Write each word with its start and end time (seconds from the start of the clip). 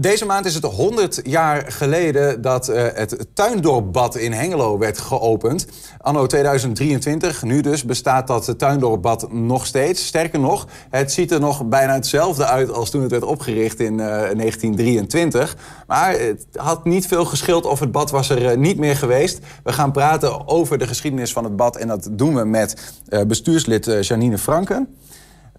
Deze 0.00 0.24
maand 0.24 0.46
is 0.46 0.54
het 0.54 0.64
100 0.64 1.20
jaar 1.24 1.64
geleden 1.72 2.42
dat 2.42 2.68
uh, 2.68 2.82
het 2.94 3.26
Tuindorpbad 3.34 4.16
in 4.16 4.32
Hengelo 4.32 4.78
werd 4.78 4.98
geopend. 4.98 5.66
Anno 5.98 6.26
2023, 6.26 7.42
nu 7.42 7.60
dus, 7.60 7.84
bestaat 7.84 8.26
dat 8.26 8.58
Tuindorpbad 8.58 9.32
nog 9.32 9.66
steeds. 9.66 10.06
Sterker 10.06 10.40
nog, 10.40 10.66
het 10.90 11.12
ziet 11.12 11.30
er 11.30 11.40
nog 11.40 11.64
bijna 11.64 11.94
hetzelfde 11.94 12.46
uit 12.46 12.72
als 12.72 12.90
toen 12.90 13.02
het 13.02 13.10
werd 13.10 13.22
opgericht 13.22 13.80
in 13.80 13.92
uh, 13.92 13.98
1923. 13.98 15.56
Maar 15.86 16.12
het 16.12 16.46
had 16.52 16.84
niet 16.84 17.06
veel 17.06 17.24
geschild 17.24 17.66
of 17.66 17.80
het 17.80 17.92
bad 17.92 18.10
was 18.10 18.30
er 18.30 18.42
uh, 18.42 18.56
niet 18.56 18.78
meer 18.78 18.96
geweest. 18.96 19.38
We 19.62 19.72
gaan 19.72 19.92
praten 19.92 20.48
over 20.48 20.78
de 20.78 20.86
geschiedenis 20.86 21.32
van 21.32 21.44
het 21.44 21.56
bad 21.56 21.76
en 21.76 21.88
dat 21.88 22.08
doen 22.10 22.34
we 22.34 22.44
met 22.44 22.92
bestuurslid 23.26 24.06
Janine 24.06 24.38
Franken. 24.38 24.96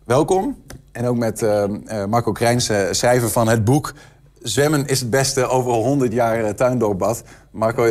Welkom. 0.06 0.58
En 0.92 1.08
ook 1.08 1.18
met 1.18 1.46
Marco 2.10 2.32
Krijns, 2.32 2.72
schrijver 2.92 3.30
van 3.30 3.48
het 3.48 3.66
boek 3.66 3.94
zwemmen 4.42 4.88
is 4.88 5.00
het 5.00 5.10
beste 5.10 5.48
over 5.48 5.72
100 5.72 6.14
jaar 6.14 6.44
uh, 6.44 6.50
tuindorpbad. 6.50 7.24
Marco, 7.52 7.86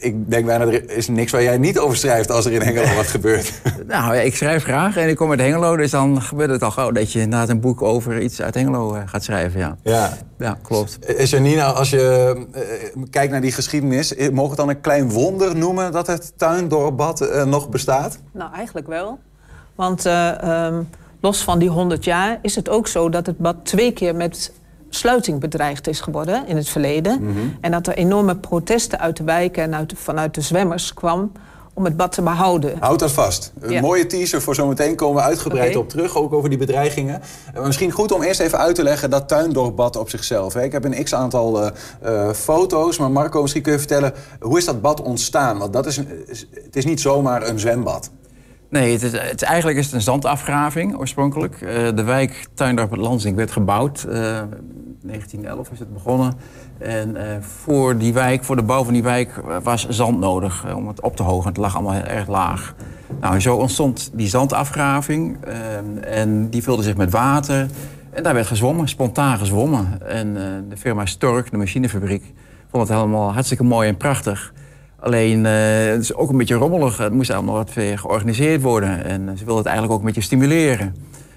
ik 0.00 0.30
denk 0.30 0.46
bijna, 0.46 0.64
er 0.64 0.90
is 0.90 1.08
niks 1.08 1.32
waar 1.32 1.42
jij 1.42 1.58
niet 1.58 1.78
over 1.78 1.96
schrijft 1.96 2.30
als 2.30 2.44
er 2.44 2.52
in 2.52 2.62
Hengelo 2.62 2.94
wat 2.94 3.06
gebeurt. 3.06 3.52
Nou, 3.86 4.16
ik 4.16 4.36
schrijf 4.36 4.62
graag 4.62 4.96
en 4.96 5.08
ik 5.08 5.16
kom 5.16 5.30
uit 5.30 5.40
Hengelo, 5.40 5.76
dus 5.76 5.90
dan 5.90 6.22
gebeurt 6.22 6.50
het 6.50 6.62
al 6.62 6.70
gauw 6.70 6.90
dat 6.90 7.12
je 7.12 7.20
inderdaad 7.20 7.48
een 7.48 7.60
boek 7.60 7.82
over 7.82 8.20
iets 8.20 8.42
uit 8.42 8.54
Hengelo 8.54 8.94
eh, 8.94 9.02
gaat 9.06 9.24
schrijven. 9.24 9.60
Ja, 9.60 9.76
ja. 9.82 10.18
ja 10.38 10.58
klopt. 10.62 10.98
Janina, 11.18 11.72
als 11.72 11.90
je 11.90 12.34
uh, 12.54 13.04
kijkt 13.10 13.32
naar 13.32 13.40
die 13.40 13.52
geschiedenis, 13.52 14.14
mogen 14.14 14.34
we 14.34 14.42
het 14.42 14.56
dan 14.56 14.68
een 14.68 14.80
klein 14.80 15.10
wonder 15.10 15.56
noemen 15.56 15.92
dat 15.92 16.06
het 16.06 16.32
tuindorpbad 16.36 17.44
nog 17.46 17.68
bestaat? 17.68 18.18
Nou, 18.32 18.54
eigenlijk 18.54 18.86
wel. 18.86 19.18
Want 19.74 20.04
um, 20.04 20.88
los 21.20 21.42
van 21.42 21.58
die 21.58 21.68
100 21.68 22.04
jaar 22.04 22.38
is 22.42 22.54
het 22.54 22.68
ook 22.68 22.88
zo 22.88 23.08
dat 23.08 23.26
het 23.26 23.38
bad 23.38 23.56
twee 23.62 23.92
keer 23.92 24.14
met 24.14 24.52
sluiting 24.90 25.40
bedreigd 25.40 25.88
is 25.88 26.00
geworden 26.00 26.46
in 26.46 26.56
het 26.56 26.68
verleden. 26.68 27.22
Mhm. 27.24 27.38
En 27.60 27.70
dat 27.70 27.86
er 27.86 27.94
enorme 27.96 28.36
protesten 28.36 29.00
uit 29.00 29.16
de 29.16 29.24
wijken 29.24 29.62
en 29.62 29.74
uit, 29.74 29.92
vanuit 29.96 30.34
de 30.34 30.40
zwemmers 30.40 30.94
kwam 30.94 31.32
om 31.74 31.84
het 31.84 31.96
bad 31.96 32.12
te 32.12 32.22
behouden. 32.22 32.76
Houd 32.80 32.98
dat 32.98 33.12
vast. 33.12 33.52
Een 33.60 33.72
Ja. 33.72 33.80
mooie 33.80 34.06
teaser 34.06 34.42
voor 34.42 34.54
zometeen 34.54 34.96
komen 34.96 35.16
we 35.22 35.28
uitgebreid 35.28 35.76
op 35.76 35.88
terug, 35.88 36.16
ook 36.16 36.32
over 36.32 36.48
die 36.48 36.58
bedreigingen. 36.58 37.20
Eh, 37.54 37.64
misschien 37.66 37.90
goed 37.90 38.12
om 38.12 38.22
eerst 38.22 38.40
even 38.40 38.58
uit 38.58 38.74
te 38.74 38.82
leggen 38.82 39.10
dat 39.10 39.28
tuindorpbad 39.28 39.96
op 39.96 40.10
zichzelf. 40.10 40.52
Hè. 40.54 40.62
Ik 40.62 40.72
heb 40.72 40.84
een 40.84 41.04
x-aantal 41.04 41.62
eh, 41.62 41.70
eh, 42.28 42.32
foto's, 42.34 42.98
maar 42.98 43.10
Marco, 43.10 43.40
misschien 43.40 43.62
kun 43.62 43.72
je 43.72 43.78
vertellen... 43.78 44.12
hoe 44.40 44.58
is 44.58 44.64
dat 44.64 44.80
bad 44.80 45.02
ontstaan? 45.02 45.58
Want 45.58 45.72
dat 45.72 45.86
is, 45.86 45.96
een- 45.96 46.08
is- 46.26 46.46
het 46.64 46.76
is 46.76 46.84
niet 46.84 47.00
zomaar 47.00 47.48
een 47.48 47.58
zwembad. 47.58 48.10
Nee, 48.70 48.92
het 48.92 49.02
is, 49.02 49.12
het, 49.12 49.42
eigenlijk 49.42 49.78
is 49.78 49.84
het 49.84 49.94
een 49.94 50.00
zandafgraving 50.00 50.96
oorspronkelijk. 50.98 51.60
Eh, 51.60 51.88
de 51.94 52.02
wijk 52.02 52.46
Tuindorp 52.54 52.96
Lansing 52.96 53.36
werd 53.36 53.50
gebouwd. 53.50 54.02
eh 54.02 54.42
1911 55.02 55.70
is 55.70 55.78
het 55.78 55.92
begonnen. 55.92 56.34
En 56.78 57.16
eh, 57.16 57.42
voor 57.42 57.98
die 57.98 58.12
wijk, 58.12 58.44
voor 58.44 58.56
de 58.56 58.62
bouw 58.62 58.84
van 58.84 58.92
die 58.92 59.02
wijk, 59.02 59.36
eh, 59.36 59.56
was 59.62 59.88
zand 59.88 60.18
nodig 60.18 60.64
eh, 60.66 60.76
om 60.76 60.88
het 60.88 61.00
op 61.00 61.16
te 61.16 61.22
hogen. 61.22 61.48
Het 61.48 61.56
lag 61.56 61.74
allemaal 61.74 61.92
heel 61.92 62.02
erg 62.04 62.28
laag. 62.28 62.74
Nou, 63.20 63.40
zo 63.40 63.56
ontstond 63.56 64.10
die 64.14 64.28
zandafgraving. 64.28 65.36
eh, 65.44 66.18
en 66.20 66.48
die 66.50 66.62
vulde 66.62 66.82
zich 66.82 66.96
met 66.96 67.10
water. 67.10 67.66
En 68.10 68.22
daar 68.22 68.34
werd 68.34 68.46
gezwommen, 68.46 68.88
spontaan 68.88 69.38
gezwommen. 69.38 70.08
En 70.08 70.36
eh, 70.36 70.42
de 70.68 70.76
firma 70.76 71.06
Stork, 71.06 71.50
de 71.50 71.56
machinefabriek, 71.56 72.32
vond 72.70 72.88
het 72.88 72.96
helemaal 72.96 73.32
hartstikke 73.32 73.64
mooi 73.64 73.88
en 73.88 73.96
prachtig. 73.96 74.52
Alleen, 75.00 75.46
eh, 75.46 75.52
het 75.90 76.00
is 76.02 76.14
ook 76.14 76.30
een 76.30 76.36
beetje 76.36 76.54
rommelig. 76.54 76.98
Het 76.98 77.12
moest 77.12 77.30
allemaal 77.30 77.54
wat 77.54 77.74
weer 77.74 77.98
georganiseerd 77.98 78.62
worden. 78.62 79.04
En 79.04 79.20
ze 79.38 79.44
wilden 79.44 79.56
het 79.56 79.64
eigenlijk 79.66 79.92
ook 79.92 79.98
een 80.00 80.06
beetje 80.06 80.20
stimuleren. 80.20 80.94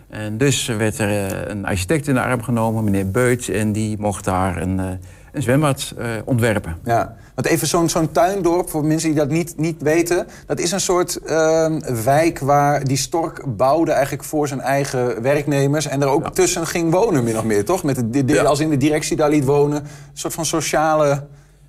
En 0.09 0.37
dus 0.37 0.65
werd 0.67 0.97
er 0.97 1.09
eh, 1.09 1.47
een 1.47 1.65
architect 1.65 2.07
in 2.07 2.13
de 2.13 2.21
arm 2.21 2.41
genomen, 2.43 2.83
meneer 2.83 3.11
Beut. 3.11 3.49
En 3.49 3.71
die 3.71 3.97
mocht 3.99 4.25
daar 4.25 4.61
een, 4.61 4.79
eh, 4.79 4.85
een 5.31 5.41
zwembad 5.41 5.93
ontwerpen. 6.25 6.75
Ja. 6.83 7.15
Want 7.35 7.47
even 7.47 7.67
zo'n 7.67 7.89
zo'n 7.89 8.11
tuindorp, 8.11 8.69
voor 8.69 8.85
mensen 8.85 9.09
die 9.09 9.17
dat 9.17 9.29
niet, 9.29 9.53
niet 9.57 9.81
weten... 9.81 10.27
dat 10.47 10.59
is 10.59 10.71
een 10.71 10.79
soort 10.79 11.15
ehm, 11.15 11.79
wijk 12.03 12.39
waar 12.39 12.83
die 12.83 12.97
Stork 12.97 13.43
bouwde 13.57 13.91
eigenlijk 13.91 14.23
voor 14.23 14.47
zijn 14.47 14.61
eigen 14.61 15.21
werknemers... 15.21 15.87
en 15.87 16.01
er 16.01 16.07
ook 16.07 16.23
Ja. 16.23 16.29
tussen 16.29 16.67
ging 16.67 16.91
wonen, 16.91 17.23
min 17.23 17.37
of 17.37 17.43
meer, 17.43 17.65
toch? 17.65 17.83
Met 17.83 17.95
de, 17.95 18.09
de- 18.09 18.25
de- 18.25 18.33
Ja. 18.33 18.43
Als 18.43 18.59
in 18.59 18.69
de 18.69 18.77
directie 18.77 19.15
daar 19.17 19.29
liet 19.29 19.45
wonen. 19.45 19.77
Een 19.81 19.87
soort 20.13 20.33
van 20.33 20.45
sociale 20.45 21.23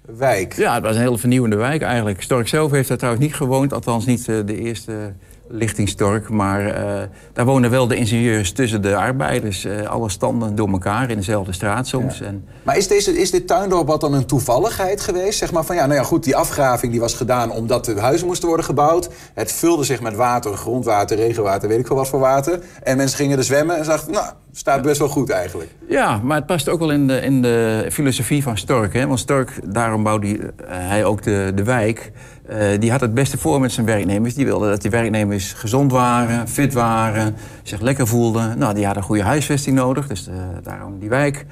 wijk. 0.06 0.52
Ja, 0.56 0.74
het 0.74 0.82
was 0.82 0.94
een 0.94 1.00
hele 1.02 1.18
vernieuwende 1.18 1.56
wijk 1.56 1.82
eigenlijk. 1.82 2.22
Stork 2.22 2.48
zelf 2.48 2.70
heeft 2.70 2.88
daar 2.88 2.98
trouwens 2.98 3.24
niet 3.24 3.34
gewoond. 3.34 3.72
Althans 3.72 4.06
niet 4.06 4.28
eh, 4.28 4.36
de 4.44 4.58
eerste 4.58 5.12
lichting 5.48 5.88
Stork. 5.88 6.28
Maar 6.28 6.66
eh, 6.66 7.08
daar 7.32 7.44
wonen 7.44 7.70
wel 7.70 7.86
de 7.86 7.96
ingenieurs 7.96 8.52
tussen 8.52 8.82
de 8.82 8.96
arbeiders. 8.96 9.64
eh, 9.64 9.86
alle 9.86 10.10
standen 10.10 10.54
door 10.54 10.68
elkaar 10.68 11.10
in 11.10 11.16
dezelfde 11.16 11.52
straat 11.52 11.86
soms. 11.86 12.18
Ja. 12.18 12.24
En, 12.24 12.44
Maar 12.62 12.76
is, 12.76 12.88
deze, 12.88 13.18
is 13.18 13.30
dit 13.30 13.46
tuindorp 13.46 14.00
dan 14.00 14.14
een 14.14 14.26
toevalligheid 14.26 15.00
geweest? 15.00 15.38
Zeg 15.38 15.52
maar 15.52 15.64
van 15.64 15.76
ja, 15.76 15.86
nou 15.86 15.98
ja, 15.98 16.04
goed, 16.04 16.24
die 16.24 16.36
afgraving 16.36 16.92
die 16.92 17.00
was 17.00 17.14
gedaan 17.14 17.50
omdat 17.50 17.84
de 17.84 18.00
huizen 18.00 18.26
moesten 18.26 18.48
worden 18.48 18.66
gebouwd. 18.66 19.08
Het 19.34 19.52
vulde 19.52 19.84
zich 19.84 20.00
met 20.00 20.14
water, 20.14 20.56
grondwater, 20.56 21.16
regenwater, 21.16 21.68
weet 21.68 21.78
ik 21.78 21.86
veel 21.86 21.96
wat 21.96 22.08
voor 22.08 22.20
water. 22.20 22.60
En 22.82 22.96
mensen 22.96 23.16
gingen 23.18 23.38
er 23.38 23.44
zwemmen 23.44 23.76
en 23.76 23.84
dachten, 23.84 24.12
nou, 24.12 24.26
staat 24.56 24.82
best 24.82 24.98
wel 24.98 25.08
goed 25.08 25.30
eigenlijk. 25.30 25.70
Ja, 25.88 26.20
maar 26.22 26.36
het 26.36 26.46
past 26.46 26.68
ook 26.68 26.78
wel 26.78 26.90
in 26.90 27.06
de, 27.06 27.20
in 27.20 27.42
de 27.42 27.86
filosofie 27.90 28.42
van 28.42 28.58
Stork. 28.58 28.92
Hè? 28.92 29.06
Want 29.06 29.18
Stork, 29.18 29.60
daarom 29.64 30.02
bouwde 30.02 30.26
hij, 30.26 30.36
eh, 30.36 30.88
hij 30.88 31.04
ook 31.04 31.22
de, 31.22 31.52
de 31.54 31.62
wijk. 31.62 32.12
Eh, 32.46 32.58
die 32.78 32.90
had 32.90 33.00
het 33.00 33.14
beste 33.14 33.38
voor 33.38 33.60
met 33.60 33.72
zijn 33.72 33.86
werknemers. 33.86 34.34
Die 34.34 34.44
wilde 34.44 34.68
dat 34.68 34.82
die 34.82 34.90
werknemers 34.90 35.52
gezond 35.52 35.92
waren, 35.92 36.48
fit 36.48 36.72
waren, 36.72 37.36
zich 37.62 37.80
lekker 37.80 38.06
voelden. 38.06 38.58
Nou, 38.58 38.74
die 38.74 38.84
hadden 38.84 39.02
goede 39.02 39.22
huisvesting 39.22 39.76
nodig, 39.76 40.06
dus 40.06 40.28
eh, 40.28 40.34
daarom 40.62 40.98
die 40.98 41.08
wijk. 41.08 41.46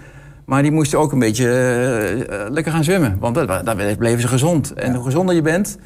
Maar 0.45 0.63
die 0.63 0.73
moesten 0.73 0.99
ook 0.99 1.13
een 1.13 1.19
beetje 1.19 1.47
lekker 2.51 2.73
gaan 2.73 2.85
zwemmen. 2.85 3.17
Want 3.21 3.35
daar 3.35 3.97
bleven 3.97 4.21
ze 4.21 4.29
gezond. 4.29 4.73
En 4.73 4.95
hoe 4.95 5.05
gezonder 5.05 5.35
je 5.35 5.43
bent, 5.43 5.79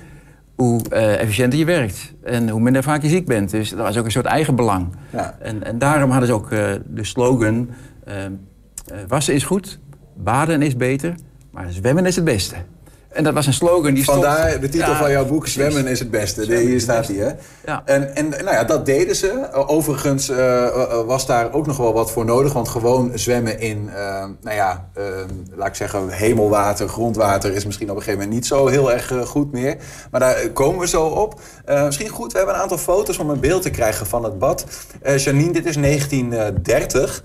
hoe 0.56 0.80
eh, 0.88 1.20
efficiënter 1.20 1.58
je 1.58 1.64
werkt. 1.64 2.14
En 2.22 2.48
hoe 2.48 2.60
minder 2.60 2.82
vaak 2.82 3.02
je 3.02 3.08
ziek 3.08 3.26
bent. 3.26 3.50
Dus 3.50 3.70
dat 3.70 3.78
was 3.78 3.96
ook 3.96 4.04
een 4.04 4.10
soort 4.10 4.26
eigenbelang. 4.26 4.88
Ja. 5.12 5.36
En, 5.40 5.64
en 5.64 5.78
daarom 5.78 6.10
hadden 6.10 6.28
ze 6.28 6.34
ook 6.34 6.50
eh, 6.50 6.72
de 6.86 7.04
slogan... 7.04 7.68
eh, 8.04 8.14
wassen 9.08 9.34
is 9.34 9.44
goed, 9.44 9.78
baden 10.14 10.62
is 10.62 10.76
beter, 10.76 11.14
maar 11.50 11.72
zwemmen 11.72 12.06
is 12.06 12.16
het 12.16 12.24
beste. 12.24 12.56
En 13.16 13.24
dat 13.24 13.34
was 13.34 13.46
een 13.46 13.52
slogan 13.52 13.94
die 13.94 14.02
stond... 14.02 14.24
Vandaar 14.24 14.60
de 14.60 14.68
titel 14.68 14.90
Ja, 14.90 14.98
van 14.98 15.10
jouw 15.10 15.24
boek. 15.24 15.46
Zwemmen 15.46 15.86
is 15.86 15.98
het 15.98 16.10
beste. 16.10 16.44
Zwemmen 16.44 16.66
Hier 16.66 16.80
staat 16.80 17.06
hij, 17.06 17.16
hè? 17.16 17.30
Ja. 17.64 17.82
En, 17.84 18.14
en 18.16 18.28
nou 18.28 18.50
ja, 18.50 18.64
dat 18.64 18.86
deden 18.86 19.16
ze. 19.16 19.52
Overigens 19.52 20.28
eh, 20.28 20.66
eh, 20.66 21.06
was 21.06 21.26
daar 21.26 21.52
ook 21.52 21.66
nog 21.66 21.76
wel 21.76 21.92
wat 21.92 22.10
voor 22.10 22.24
nodig. 22.24 22.52
Want 22.52 22.68
gewoon 22.68 23.10
zwemmen 23.14 23.60
in, 23.60 23.90
eh, 23.94 24.24
nou 24.40 24.56
ja, 24.56 24.88
laat 25.54 25.68
ik 25.68 25.74
zeggen, 25.74 26.08
hemelwater, 26.08 26.88
grondwater... 26.88 27.52
is 27.52 27.64
misschien 27.64 27.90
op 27.90 27.96
een 27.96 28.02
gegeven 28.02 28.20
moment 28.20 28.38
niet 28.38 28.46
zo 28.46 28.66
heel 28.66 28.92
erg 28.92 29.12
goed 29.24 29.52
meer. 29.52 29.76
Maar 30.10 30.20
daar 30.20 30.48
komen 30.48 30.80
we 30.80 30.88
zo 30.88 31.04
op. 31.04 31.40
Misschien 31.84 32.08
goed, 32.08 32.32
we 32.32 32.38
hebben 32.38 32.56
een 32.56 32.62
aantal 32.62 32.78
foto's 32.78 33.18
om 33.18 33.30
een 33.30 33.40
beeld 33.40 33.62
te 33.62 33.70
krijgen 33.70 34.06
van 34.06 34.24
het 34.24 34.38
bad. 34.38 34.64
Janine, 35.16 35.52
dit 35.52 35.66
is 35.66 35.76
1930. 35.76 37.22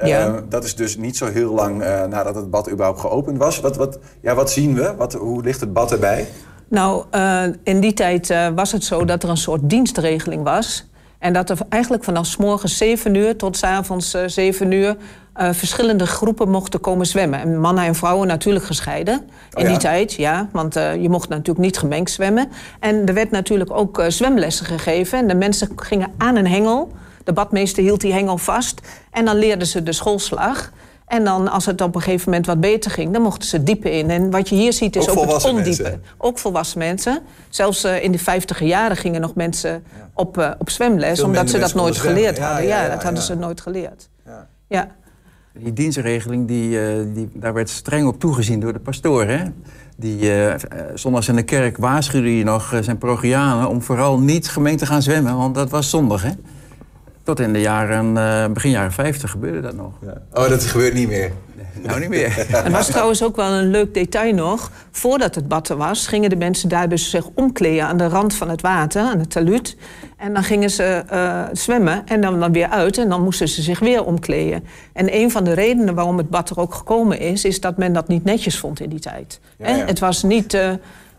Eh, 0.00 0.08
Ja. 0.08 0.40
dat 0.48 0.64
is 0.64 0.74
dus 0.74 0.96
niet 0.96 1.16
zo 1.16 1.26
heel 1.26 1.54
lang 1.54 1.82
eh, 1.82 2.04
nadat 2.04 2.34
het 2.34 2.50
bad 2.50 2.70
überhaupt 2.70 3.00
geopend 3.00 3.38
was. 3.38 3.60
Wat, 3.60 3.76
wat, 3.76 3.98
ja, 4.20 4.34
wat 4.34 4.50
zien 4.50 4.74
we? 4.74 4.94
Wat, 4.96 5.12
hoe 5.12 5.42
ligt 5.42 5.60
het 5.60 5.72
bad 5.72 5.92
erbij? 5.92 6.28
Nou, 6.68 7.04
eh, 7.10 7.42
in 7.62 7.80
die 7.80 7.92
tijd 7.92 8.30
eh, 8.30 8.46
was 8.54 8.72
het 8.72 8.84
zo 8.84 9.04
dat 9.04 9.22
er 9.22 9.28
een 9.28 9.36
soort 9.36 9.60
dienstregeling 9.70 10.42
was. 10.42 10.88
En 11.18 11.32
dat 11.32 11.50
er 11.50 11.58
eigenlijk 11.68 12.04
vanaf 12.04 12.26
's 12.26 12.36
morgens 12.36 12.76
7 12.76 13.14
uur 13.14 13.36
tot 13.36 13.56
's 13.56 13.62
avonds 13.62 14.14
eh, 14.14 14.22
7 14.26 14.72
uur... 14.72 14.96
eh, 15.34 15.48
verschillende 15.52 16.06
groepen 16.06 16.48
mochten 16.50 16.80
komen 16.80 17.06
zwemmen. 17.06 17.40
En 17.40 17.60
mannen 17.60 17.84
en 17.84 17.94
vrouwen 17.94 18.26
natuurlijk 18.28 18.64
gescheiden 18.64 19.22
in 19.54 19.62
ja? 19.62 19.68
die 19.68 19.78
tijd. 19.78 20.12
Ja, 20.12 20.48
want 20.52 20.76
eh, 20.76 21.02
je 21.02 21.08
mocht 21.08 21.28
natuurlijk 21.28 21.58
niet 21.58 21.78
gemengd 21.78 22.10
zwemmen. 22.10 22.48
En 22.80 23.06
er 23.06 23.14
werd 23.14 23.30
natuurlijk 23.30 23.70
ook 23.70 23.98
eh, 23.98 24.06
zwemlessen 24.08 24.66
gegeven. 24.66 25.18
En 25.18 25.28
de 25.28 25.34
mensen 25.34 25.68
gingen 25.76 26.12
aan 26.18 26.36
een 26.36 26.46
hengel. 26.46 26.92
De 27.24 27.32
badmeester 27.32 27.82
hield 27.82 28.00
die 28.00 28.12
hengel 28.12 28.38
vast. 28.38 28.80
En 29.10 29.24
dan 29.24 29.36
leerden 29.36 29.66
ze 29.66 29.82
de 29.82 29.92
schoolslag... 29.92 30.72
En 31.06 31.24
dan, 31.24 31.48
als 31.50 31.66
het 31.66 31.80
op 31.80 31.94
een 31.94 32.00
gegeven 32.02 32.28
moment 32.30 32.46
wat 32.46 32.60
beter 32.60 32.90
ging, 32.90 33.12
dan 33.12 33.22
mochten 33.22 33.48
ze 33.48 33.62
diepen 33.62 33.92
in. 33.92 34.10
En 34.10 34.30
wat 34.30 34.48
je 34.48 34.54
hier 34.54 34.72
ziet 34.72 34.96
is 34.96 35.08
Ook 35.08 35.18
ook, 35.18 35.32
het 35.32 35.44
ondiepe. 35.44 35.82
mensen? 35.82 36.02
Ook 36.18 36.38
volwassen 36.38 36.78
mensen. 36.78 37.18
Zelfs 37.48 37.84
eh, 37.84 38.02
in 38.04 38.12
de 38.12 38.18
vijftiger 38.18 38.66
jaren 38.66 38.96
gingen 38.96 39.20
nog 39.20 39.34
mensen 39.34 39.82
op, 40.14 40.38
eh, 40.38 40.50
op 40.58 40.70
zwemles... 40.70 41.18
Veel 41.18 41.26
omdat 41.28 41.50
ze 41.50 41.58
dat 41.58 41.74
nooit 41.74 41.96
geleerd 41.96 42.36
Ja, 42.36 42.46
hadden. 42.46 42.66
ja, 42.66 42.76
Ja, 42.76 42.82
ja, 42.84 42.94
dat 42.94 43.02
hadden 43.02 43.22
ze 43.22 43.34
nooit 43.34 43.60
geleerd. 43.60 44.08
Ja. 44.26 44.46
Ja. 44.68 44.88
Die 45.54 45.72
dienstregeling, 45.72 46.48
die, 46.48 46.80
eh, 46.80 46.94
die, 47.14 47.28
daar 47.34 47.54
werd 47.54 47.68
streng 47.68 48.06
op 48.06 48.20
toegezien 48.20 48.60
door 48.60 48.72
de 48.72 48.78
pastoor. 48.80 49.24
Hè? 49.24 49.42
Die, 49.96 50.32
zondags 50.94 51.28
in 51.28 51.36
de 51.36 51.42
kerk 51.42 51.76
waarschuwde 51.76 52.28
hij 52.30 52.42
nog 52.42 52.74
zijn 52.80 52.98
progianen... 52.98 53.68
om 53.68 53.82
vooral 53.82 54.18
niet 54.18 54.48
gemengd 54.48 54.78
te 54.78 54.86
gaan 54.86 55.02
zwemmen, 55.02 55.36
want 55.36 55.54
dat 55.54 55.70
was 55.70 55.90
zondig. 55.90 56.22
Hè? 56.22 56.30
Tot 57.22 57.40
in 57.40 57.52
de 57.52 57.60
jaren, 57.60 58.16
uh, 58.16 58.46
begin 58.46 58.70
jaren 58.70 58.92
50 58.92 59.30
gebeurde 59.30 59.60
dat 59.60 59.74
nog. 59.74 59.92
Ja. 60.02 60.42
Oh, 60.42 60.48
dat 60.48 60.64
gebeurt 60.64 60.94
niet 60.94 61.08
meer? 61.08 61.32
Nou, 61.82 62.00
niet 62.00 62.08
meer. 62.08 62.46
Er 62.64 62.70
was 62.70 62.86
trouwens 62.86 63.22
ook 63.22 63.36
wel 63.36 63.52
een 63.52 63.70
leuk 63.70 63.94
detail 63.94 64.34
nog. 64.34 64.70
Voordat 64.90 65.34
het 65.34 65.48
bad 65.48 65.68
er 65.68 65.76
was, 65.76 66.06
gingen 66.06 66.30
de 66.30 66.36
mensen 66.36 66.68
daar 66.68 66.88
dus 66.88 67.10
zich 67.10 67.28
omkleden 67.34 67.84
aan 67.84 67.96
de 67.96 68.08
rand 68.08 68.34
van 68.34 68.48
het 68.48 68.60
water, 68.60 69.02
aan 69.02 69.18
het 69.18 69.30
taluut. 69.30 69.76
En 70.16 70.34
dan 70.34 70.42
gingen 70.42 70.70
ze 70.70 71.02
uh, 71.12 71.42
zwemmen 71.52 72.02
en 72.06 72.20
dan, 72.20 72.40
dan 72.40 72.52
weer 72.52 72.68
uit 72.68 72.98
en 72.98 73.08
dan 73.08 73.22
moesten 73.22 73.48
ze 73.48 73.62
zich 73.62 73.78
weer 73.78 74.04
omkleden. 74.04 74.64
En 74.92 75.14
een 75.14 75.30
van 75.30 75.44
de 75.44 75.52
redenen 75.52 75.94
waarom 75.94 76.18
het 76.18 76.30
bad 76.30 76.50
er 76.50 76.58
ook 76.58 76.74
gekomen 76.74 77.18
is, 77.20 77.44
is 77.44 77.60
dat 77.60 77.76
men 77.76 77.92
dat 77.92 78.08
niet 78.08 78.24
netjes 78.24 78.58
vond 78.58 78.80
in 78.80 78.88
die 78.88 79.00
tijd. 79.00 79.40
Ja, 79.58 79.68
ja. 79.68 79.84
Het 79.86 79.98
was 79.98 80.22
niet 80.22 80.54
uh, 80.54 80.70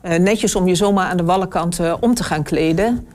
netjes 0.02 0.56
om 0.56 0.68
je 0.68 0.76
zomaar 0.76 1.10
aan 1.10 1.18
de 1.18 1.24
wallenkant 1.24 1.80
om 2.00 2.14
te 2.14 2.24
gaan 2.24 2.44
kleden. 2.44 3.08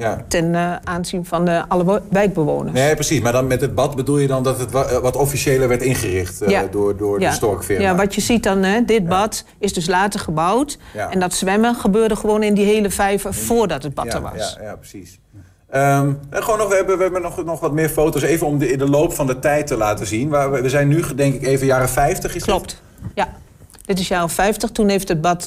Ja. 0.00 0.24
Ten 0.28 0.44
uh, 0.44 0.76
aanzien 0.84 1.24
van 1.24 1.48
uh, 1.48 1.62
alle 1.68 2.02
wijkbewoners. 2.10 2.72
Nee, 2.72 2.94
precies. 2.94 3.20
Maar 3.20 3.32
dan 3.32 3.46
met 3.46 3.60
het 3.60 3.74
bad 3.74 3.96
bedoel 3.96 4.18
je 4.18 4.26
dan 4.26 4.42
dat 4.42 4.58
het 4.58 4.70
wat, 4.70 5.00
wat 5.00 5.16
officiëler 5.16 5.68
werd 5.68 5.82
ingericht 5.82 6.42
uh, 6.42 6.48
ja. 6.48 6.66
door, 6.70 6.96
door 6.96 7.20
ja. 7.20 7.28
de 7.28 7.34
storkfirma? 7.34 7.82
Ja, 7.82 7.94
wat 7.94 8.14
je 8.14 8.20
ziet 8.20 8.42
dan, 8.42 8.62
hè, 8.62 8.84
dit 8.84 9.08
bad 9.08 9.44
is 9.58 9.72
dus 9.72 9.86
later 9.86 10.20
gebouwd. 10.20 10.78
En 11.10 11.20
dat 11.20 11.34
zwemmen 11.34 11.74
gebeurde 11.74 12.16
gewoon 12.16 12.42
in 12.42 12.54
die 12.54 12.64
hele 12.64 12.90
vijver 12.90 13.34
voordat 13.34 13.82
het 13.82 13.94
bad 13.94 14.14
er 14.14 14.20
was. 14.20 14.56
Ja, 14.58 14.64
ja 14.64 14.76
precies. 14.76 15.18
Um, 15.74 16.18
gewoon 16.30 16.58
nog, 16.58 16.68
we 16.68 16.74
hebben, 16.74 16.96
we 16.96 17.02
hebben 17.02 17.22
nog, 17.22 17.44
nog 17.44 17.60
wat 17.60 17.72
meer 17.72 17.88
foto's, 17.88 18.22
even 18.22 18.46
om 18.46 18.58
de, 18.58 18.72
in 18.72 18.78
de 18.78 18.88
loop 18.88 19.12
van 19.12 19.26
de 19.26 19.38
tijd 19.38 19.66
te 19.66 19.76
laten 19.76 20.06
zien. 20.06 20.28
Waar 20.28 20.52
we, 20.52 20.60
we 20.60 20.68
zijn 20.68 20.88
nu, 20.88 21.14
denk 21.14 21.34
ik, 21.34 21.42
even 21.42 21.66
jaren 21.66 21.88
50. 21.88 22.34
Is 22.34 22.42
Klopt, 22.42 22.68
dit? 22.68 23.10
ja. 23.14 23.28
Dit 23.84 23.98
is 23.98 24.08
jaren 24.08 24.30
50. 24.30 24.70
Toen 24.70 24.88
heeft 24.88 25.08
het 25.08 25.20
bad 25.20 25.46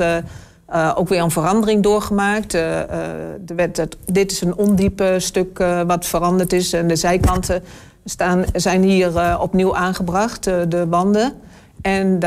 uh, 0.70 0.92
ook 0.96 1.10
weer 1.10 1.22
een 1.22 1.32
verandering 1.32 1.84
doorgemaakt. 1.84 2.54
Uh, 2.54 2.80
uh, 2.80 2.86
werd 3.56 3.78
het, 3.78 3.98
dit 4.06 4.32
is 4.32 4.42
een 4.42 4.56
ondiepe 4.56 5.16
stuk 5.18 5.64
wat 5.88 6.06
veranderd 6.06 6.54
is. 6.54 6.74
En 6.74 6.88
de 6.88 6.96
zijkanten 6.96 7.64
staan, 8.06 8.44
zijn 8.54 8.84
hier 8.84 9.40
opnieuw 9.40 9.76
aangebracht, 9.76 10.44
de 10.44 10.86
wanden. 10.90 11.34
En 11.82 12.20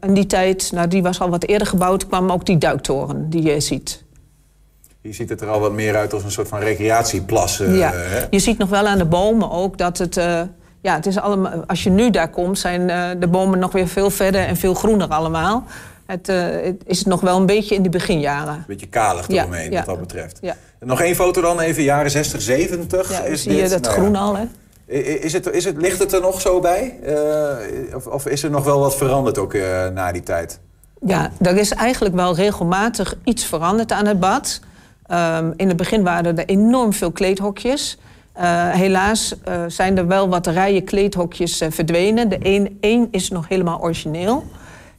in 0.00 0.14
die 0.14 0.26
tijd, 0.26 0.70
nou, 0.72 0.88
die 0.88 1.02
was 1.02 1.20
al 1.20 1.30
wat 1.30 1.44
eerder 1.44 1.66
gebouwd, 1.66 2.06
kwam 2.06 2.32
ook 2.32 2.46
die 2.46 2.58
duiktoren 2.58 3.30
die 3.30 3.42
je 3.42 3.60
ziet. 3.60 4.04
Je 5.00 5.12
ziet 5.12 5.28
het 5.28 5.40
er 5.40 5.48
al 5.48 5.60
wat 5.60 5.72
meer 5.72 5.96
uit 5.96 6.12
als 6.12 6.24
een 6.24 6.30
soort 6.30 6.48
van 6.48 6.58
recreatieplas. 6.58 7.56
ja, 7.56 7.90
hè? 7.94 8.26
je 8.30 8.38
ziet 8.38 8.58
nog 8.58 8.68
wel 8.68 8.86
aan 8.86 8.98
de 8.98 9.04
bomen 9.04 9.50
ook 9.50 9.78
dat 9.78 9.98
het... 9.98 10.14
ja, 10.80 10.94
het 10.94 11.06
is 11.06 11.18
allemaal, 11.18 11.64
als 11.66 11.82
je 11.82 11.90
nu 11.90 12.10
daar 12.10 12.30
komt, 12.30 12.58
zijn 12.58 12.86
de 13.20 13.28
bomen 13.28 13.58
nog 13.58 13.72
weer 13.72 13.88
veel 13.88 14.10
verder 14.10 14.46
en 14.46 14.56
veel 14.56 14.74
groener 14.74 15.08
allemaal. 15.08 15.64
Het, 16.06 16.28
uh, 16.28 16.36
het, 16.62 16.82
is 16.86 17.04
nog 17.04 17.20
wel 17.20 17.36
een 17.36 17.46
beetje 17.46 17.74
in 17.74 17.82
de 17.82 17.88
beginjaren. 17.88 18.54
Een 18.54 18.64
beetje 18.66 18.86
kalig 18.86 19.28
eromheen, 19.28 19.70
ja, 19.70 19.76
wat 19.76 19.86
dat 19.86 20.00
betreft. 20.00 20.38
Ja. 20.40 20.56
Nog 20.80 21.00
één 21.00 21.14
foto 21.14 21.40
dan, 21.40 21.60
even 21.60 21.82
jaren 21.82 22.10
60, 22.10 22.42
70. 22.42 23.10
Ja, 23.10 23.20
is 23.20 23.42
zie 23.42 23.52
dit? 23.52 23.60
je 23.60 23.68
dat 23.68 23.80
nou, 23.80 23.94
groen 23.94 24.16
al, 24.16 24.36
hè? 24.36 24.44
Is 24.86 25.32
het, 25.32 25.50
is 25.50 25.64
het, 25.64 25.76
ligt 25.76 25.98
het 25.98 26.12
er 26.12 26.20
nog 26.20 26.40
zo 26.40 26.60
bij? 26.60 26.98
Uh, 27.06 27.94
of, 27.94 28.06
of, 28.06 28.26
is 28.26 28.42
er 28.42 28.50
nog 28.50 28.64
wel 28.64 28.78
wat 28.78 28.96
veranderd 28.96 29.38
ook 29.38 29.54
uh, 29.54 29.88
na 29.88 30.12
die 30.12 30.22
tijd? 30.22 30.60
Ja, 31.06 31.30
er 31.40 31.56
is 31.56 31.70
eigenlijk 31.70 32.14
wel 32.14 32.34
regelmatig 32.34 33.14
iets 33.24 33.44
veranderd 33.44 33.92
aan 33.92 34.06
het 34.06 34.20
bad. 34.20 34.60
Um, 35.10 35.52
in 35.56 35.68
het 35.68 35.76
begin 35.76 36.02
waren 36.02 36.38
er 36.38 36.44
enorm 36.44 36.92
veel 36.92 37.12
kleedhokjes. 37.12 37.98
helaas 38.70 39.34
zijn 39.66 39.98
er 39.98 40.06
wel 40.06 40.28
wat 40.28 40.46
rijen 40.46 40.84
kleedhokjes 40.84 41.62
verdwenen. 41.68 42.28
De 42.28 42.38
één, 42.38 42.76
één 42.80 43.08
is 43.10 43.30
nog 43.30 43.48
helemaal 43.48 43.80
origineel. 43.80 44.44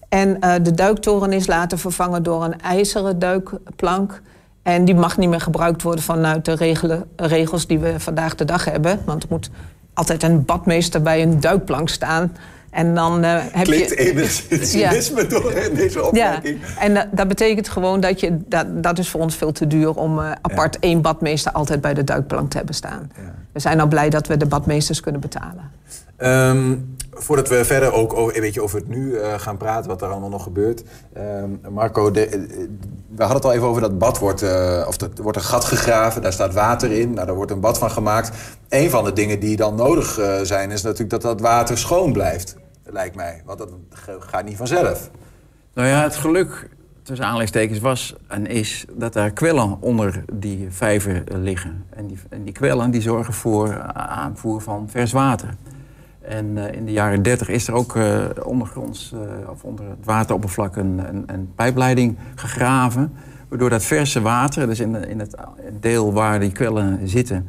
En 0.10 0.38
uh, 0.40 0.54
de 0.62 0.72
duiktoren 0.72 1.34
is 1.34 1.48
later 1.48 1.78
vervangen 1.78 2.24
door 2.24 2.44
een 2.44 2.62
ijzeren 2.62 3.20
duikplank. 3.20 4.22
En 4.64 4.86
die 4.86 4.96
mag 4.96 5.18
niet 5.18 5.30
meer 5.30 5.42
gebruikt 5.42 5.82
worden 5.82 6.04
vanuit 6.04 6.46
de 6.46 6.54
regelen, 6.54 7.06
regels 7.16 7.68
die 7.68 7.80
we 7.80 8.00
vandaag 8.00 8.36
de 8.36 8.46
dag 8.46 8.66
hebben. 8.66 9.00
Want 9.06 9.24
er 9.24 9.30
moet 9.32 9.50
altijd 9.94 10.24
een 10.24 10.46
badmeester 10.46 11.02
bij 11.02 11.22
een 11.22 11.40
duikplank 11.40 11.90
staan. 11.90 12.36
En 12.76 12.96
dan 12.96 13.24
uh, 13.24 13.38
heb 13.52 13.64
Klinkt 13.64 13.90
je... 13.90 13.96
enigszins 13.96 14.72
cynisme 14.72 15.22
ja. 15.22 15.28
door 15.28 15.54
deze 15.74 16.04
opmerking. 16.04 16.60
Ja. 16.62 16.82
En 16.82 16.92
uh, 16.92 17.02
dat 17.12 17.28
betekent 17.28 17.70
gewoon 17.70 18.00
dat 18.00 18.20
je... 18.20 18.38
Dat, 18.48 18.84
dat 18.84 18.98
is 18.98 19.10
voor 19.10 19.22
ons 19.22 19.36
veel 19.36 19.52
te 19.52 19.68
duur 19.68 19.90
om 19.90 20.20
uh, 20.20 20.32
apart 20.42 20.74
ja. 20.74 20.80
één 20.80 21.02
badmeester 21.02 21.52
altijd 21.52 21.82
bij 21.82 21.94
de 21.94 22.04
duikplank 22.04 22.50
te 22.52 22.58
hebben 22.58 22.76
staan. 22.76 23.12
We 23.52 23.60
zijn 23.60 23.80
al 23.80 23.88
blij 23.88 24.10
dat 24.10 24.28
we 24.28 24.38
de 24.38 24.46
badmeesters 24.46 25.00
kunnen 25.00 25.22
betalen. 25.22 25.72
Um, 26.18 26.96
voordat 27.12 27.50
we 27.50 27.66
verder 27.66 27.94
ook 27.94 28.14
over, 28.14 28.42
weet 28.42 28.54
je, 28.54 28.62
over 28.62 28.78
het 28.78 28.88
nu 28.88 29.12
uh, 29.12 29.34
gaan 29.38 29.58
praten, 29.58 29.90
wat 29.90 30.02
er 30.02 30.08
allemaal 30.08 30.30
nog 30.30 30.44
gebeurt. 30.44 30.84
Um, 31.18 31.60
Marco, 31.70 32.12
de, 32.12 32.28
we 33.16 33.24
hadden 33.24 33.36
het 33.36 33.46
al 33.46 33.54
even 33.54 33.68
over 33.68 33.82
dat 33.82 33.98
bad 33.98 34.20
wordt, 34.20 34.44
of 34.88 35.02
er 35.02 35.10
wordt 35.22 35.38
een 35.38 35.44
gat 35.44 35.66
gegraven, 35.66 36.22
daar 36.22 36.34
staat 36.34 36.54
water 36.54 36.92
in, 36.92 37.14
nou, 37.14 37.26
daar 37.26 37.36
wordt 37.36 37.52
een 37.52 37.60
bad 37.60 37.78
van 37.78 37.92
gemaakt. 37.92 38.32
Een 38.70 38.90
van 38.90 39.04
de 39.04 39.14
dingen 39.14 39.40
die 39.40 39.56
dan 39.56 39.76
nodig 39.76 40.20
zijn, 40.44 40.72
is 40.72 40.82
natuurlijk 40.82 41.10
dat 41.10 41.22
dat 41.22 41.42
water 41.42 41.78
schoon 41.78 42.14
blijft, 42.14 42.56
lijkt 42.96 43.16
mij. 43.16 43.42
Want 43.46 43.58
dat 43.58 43.74
gaat 44.20 44.46
niet 44.46 44.58
vanzelf. 44.58 45.12
Nou 45.74 45.88
ja, 45.88 46.02
het 46.02 46.16
geluk 46.16 46.70
tussen 47.04 47.26
aanleidingstekens 47.26 47.80
was 47.80 48.16
en 48.28 48.48
is 48.48 48.86
dat 48.92 49.16
er 49.16 49.32
kwellen 49.32 49.82
onder 49.82 50.24
die 50.34 50.68
vijver 50.70 51.24
liggen. 51.32 51.86
En 51.90 52.08
die, 52.08 52.18
en 52.30 52.44
die 52.44 52.54
kwellen 52.54 52.92
die 52.92 53.02
zorgen 53.02 53.34
voor 53.34 53.82
aanvoer 53.94 54.62
van 54.62 54.90
vers 54.90 55.12
water. 55.12 55.56
En 56.22 56.58
uh, 56.58 56.72
in 56.72 56.86
de 56.86 56.92
jaren 56.92 57.22
30 57.22 57.50
is 57.50 57.68
er 57.68 57.74
ook 57.74 57.96
uh, 57.96 58.26
ondergronds, 58.44 59.12
uh, 59.14 59.50
of 59.50 59.64
onder 59.64 59.86
het 59.86 60.06
wateroppervlak, 60.06 60.76
een, 60.76 61.00
een, 61.08 61.24
een, 61.28 61.52
pijpleiding 61.56 62.18
gegraven. 62.36 63.14
Waardoor 63.48 63.70
dat 63.70 63.84
verse 63.84 64.22
water, 64.22 64.68
dus 64.68 64.80
in, 64.80 65.08
in 65.08 65.20
het 65.20 65.36
deel 65.80 66.14
waar 66.14 66.40
die 66.40 66.52
kwellen 66.52 67.08
zitten, 67.08 67.48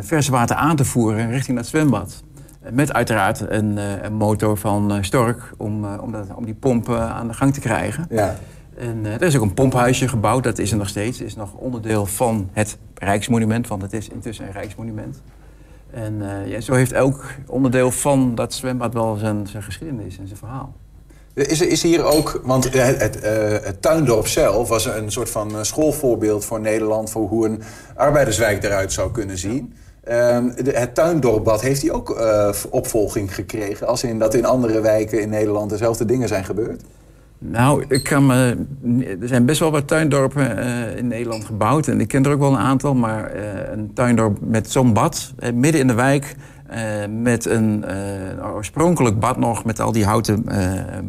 verse 0.00 0.30
water 0.30 0.56
aan 0.56 0.76
te 0.76 0.84
voeren 0.84 1.30
richting 1.30 1.56
dat 1.56 1.66
zwembad. 1.66 2.22
Met 2.70 2.92
uiteraard 2.92 3.40
een, 3.40 3.76
een 3.76 4.14
motor 4.14 4.56
van 4.56 5.04
Stork 5.04 5.52
om, 5.56 5.94
om, 5.94 6.12
dat, 6.12 6.26
om 6.34 6.44
die 6.44 6.54
pomp 6.54 6.88
aan 6.88 7.28
de 7.28 7.34
gang 7.34 7.54
te 7.54 7.60
krijgen. 7.60 8.06
Ja. 8.10 8.36
En 8.76 9.06
er 9.06 9.22
is 9.22 9.36
ook 9.36 9.42
een 9.42 9.54
pomphuisje 9.54 10.08
gebouwd, 10.08 10.44
dat 10.44 10.58
is 10.58 10.70
er 10.70 10.76
nog 10.76 10.88
steeds. 10.88 11.20
Is 11.20 11.36
nog 11.36 11.52
onderdeel 11.54 12.06
van 12.06 12.48
het 12.52 12.78
Rijksmonument, 12.94 13.68
want 13.68 13.82
het 13.82 13.92
is 13.92 14.08
intussen 14.08 14.46
een 14.46 14.52
Rijksmonument. 14.52 15.22
En 15.90 16.14
uh, 16.20 16.48
ja, 16.48 16.60
zo 16.60 16.72
heeft 16.72 16.92
elk 16.92 17.24
onderdeel 17.46 17.90
van 17.90 18.34
dat 18.34 18.54
zwembad 18.54 18.94
wel 18.94 19.16
zijn, 19.16 19.46
zijn 19.46 19.62
geschiedenis 19.62 20.18
en 20.18 20.26
zijn 20.26 20.38
verhaal. 20.38 20.74
Is, 21.34 21.60
is 21.60 21.82
hier 21.82 22.04
ook, 22.04 22.40
want 22.44 22.64
het, 22.64 22.98
het, 23.00 23.22
het, 23.64 23.82
tuindorp 23.82 24.26
zelf 24.26 24.68
was 24.68 24.84
een 24.84 25.12
soort 25.12 25.30
van 25.30 25.64
schoolvoorbeeld 25.64 26.44
voor 26.44 26.60
Nederland... 26.60 27.10
voor 27.10 27.28
hoe 27.28 27.46
een 27.46 27.62
arbeiderswijk 27.94 28.64
eruit 28.64 28.92
zou 28.92 29.10
kunnen 29.10 29.38
zien. 29.38 29.74
De, 30.04 30.70
het 30.72 30.94
tuindorpbad, 30.94 31.60
heeft 31.60 31.82
hij 31.82 31.90
ook 31.90 32.10
uh, 32.10 32.48
opvolging 32.70 33.34
gekregen... 33.34 33.86
als 33.86 34.04
in 34.04 34.18
dat 34.18 34.34
in 34.34 34.44
andere 34.44 34.80
wijken 34.80 35.20
in 35.20 35.28
Nederland 35.28 35.70
dezelfde 35.70 36.04
dingen 36.04 36.28
zijn 36.28 36.44
gebeurd? 36.44 36.82
Nou, 37.38 37.84
ik 37.88 38.02
kan 38.02 38.30
er 38.30 38.56
zijn 39.20 39.44
best 39.44 39.60
wel 39.60 39.70
wat 39.70 39.88
tuindorpen 39.88 40.58
uh, 40.58 40.96
in 40.96 41.06
Nederland 41.06 41.44
gebouwd. 41.44 41.88
En 41.88 42.00
ik 42.00 42.08
ken 42.08 42.24
er 42.24 42.32
ook 42.32 42.38
wel 42.38 42.52
een 42.52 42.58
aantal. 42.58 42.94
Maar 42.94 43.36
uh, 43.36 43.42
een 43.72 43.90
tuindorp 43.94 44.38
met 44.40 44.70
zo'n 44.70 44.92
bad, 44.92 45.34
midden 45.54 45.80
in 45.80 45.86
de 45.86 45.94
wijk... 45.94 46.36
met 47.08 47.46
een 47.46 47.84
oorspronkelijk 48.54 49.20
bad 49.20 49.36
nog, 49.36 49.64
met 49.64 49.80
al 49.80 49.92
die 49.92 50.04
houten 50.04 50.44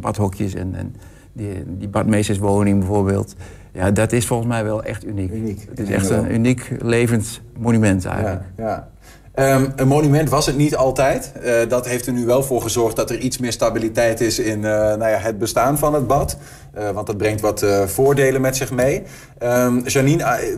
badhokjes... 0.00 0.54
en, 0.54 0.74
en 0.74 0.94
die, 1.32 1.62
die 1.66 1.88
badmeesterswoning 1.88 2.78
bijvoorbeeld. 2.78 3.34
Ja, 3.74 3.90
dat 3.90 4.12
is 4.12 4.26
volgens 4.26 4.48
mij 4.48 4.64
wel 4.64 4.82
echt 4.82 5.06
uniek. 5.06 5.32
uniek. 5.32 5.66
Het 5.68 5.78
is 5.78 5.90
echt 5.90 6.10
een 6.10 6.32
uniek 6.34 6.70
levend 6.82 7.40
monument 7.58 8.04
eigenlijk. 8.04 8.42
Ja, 8.56 8.64
ja. 8.64 8.88
Um, 9.36 9.72
een 9.76 9.88
monument 9.88 10.28
was 10.28 10.46
het 10.46 10.56
niet 10.56 10.76
altijd. 10.76 11.32
Uh, 11.44 11.52
dat 11.68 11.86
heeft 11.86 12.06
er 12.06 12.12
nu 12.12 12.26
wel 12.26 12.42
voor 12.42 12.62
gezorgd 12.62 12.96
dat 12.96 13.10
er 13.10 13.18
iets 13.18 13.38
meer 13.38 13.52
stabiliteit 13.52 14.20
is 14.20 14.38
in 14.38 14.58
uh, 14.58 14.64
nou 14.64 15.06
ja, 15.06 15.18
het 15.18 15.38
bestaan 15.38 15.78
van 15.78 15.94
het 15.94 16.06
bad. 16.06 16.36
Uh, 16.78 16.90
want 16.90 17.06
dat 17.06 17.16
brengt 17.16 17.40
wat 17.40 17.66
voordelen 17.86 18.40
met 18.40 18.56
zich 18.56 18.70
mee. 18.72 19.02
Um, 19.42 19.82
Janine, 19.86 20.54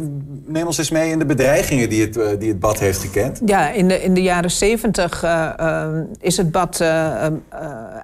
neem 0.47 0.67
ons 0.67 0.79
eens 0.79 0.91
mee 0.91 1.11
in 1.11 1.19
de 1.19 1.27
bedreigingen 1.27 1.89
die 1.89 2.01
het, 2.01 2.41
die 2.41 2.49
het 2.49 2.61
bad 2.61 2.79
heeft 2.79 2.99
gekend. 2.99 3.41
Ja, 3.45 3.71
in 3.71 3.89
de, 3.89 4.03
in 4.03 4.15
de 4.15 4.23
jaren 4.23 4.51
zeventig 4.51 5.23
ehm, 5.23 6.03
is 6.21 6.37
het 6.37 6.51
bad 6.51 6.81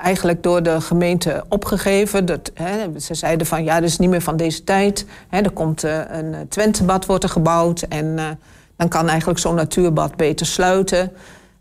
eigenlijk 0.03 0.43
door 0.43 0.63
de 0.63 0.81
gemeente 0.81 1.45
opgegeven. 1.49 2.27
Dat, 2.27 2.51
hè, 2.55 3.01
ze 3.01 3.15
zeiden 3.15 3.47
van 3.47 3.65
ja, 3.65 3.81
dat 3.81 3.89
is 3.89 3.99
niet 3.99 4.11
meer 4.11 4.23
van 4.23 4.37
deze 4.37 4.65
tijd. 4.65 5.07
Hè, 5.29 5.41
er 5.41 5.53
komt 5.53 5.83
een 5.83 6.35
Twentebad 6.49 7.07
wordt 7.07 7.31
gebouwd 7.31 7.83
en 7.83 8.39
dan 8.83 9.01
kan 9.01 9.09
eigenlijk 9.09 9.39
zo'n 9.39 9.55
natuurbad 9.55 10.17
beter 10.17 10.47
sluiten. 10.47 11.13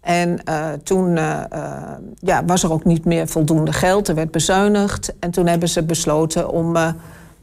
En 0.02 0.40
uh, 0.50 0.68
toen 0.84 1.16
uh, 1.16 1.40
uh, 1.54 1.72
ja, 2.20 2.46
was 2.46 2.64
er 2.64 2.72
ook 2.72 2.86
niet 2.86 3.06
meer 3.06 3.28
voldoende 3.28 3.74
geld, 3.74 4.08
er 4.08 4.16
werd 4.16 4.32
bezuinigd. 4.32 5.14
En 5.20 5.32
toen 5.32 5.48
hebben 5.48 5.70
ze 5.70 5.84
besloten 5.84 6.50
om 6.50 6.72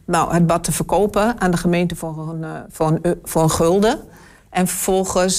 nou, 0.04 0.34
het 0.34 0.46
bad 0.46 0.64
te 0.64 0.72
verkopen 0.72 1.40
aan 1.40 1.50
de 1.50 1.56
gemeente 1.56 1.96
voor 1.96 2.28
een, 2.28 2.44
voor 2.68 2.86
een, 2.86 3.20
voor 3.24 3.42
een 3.42 3.50
gulden. 3.50 3.98
En 4.50 4.66
vervolgens 4.66 5.38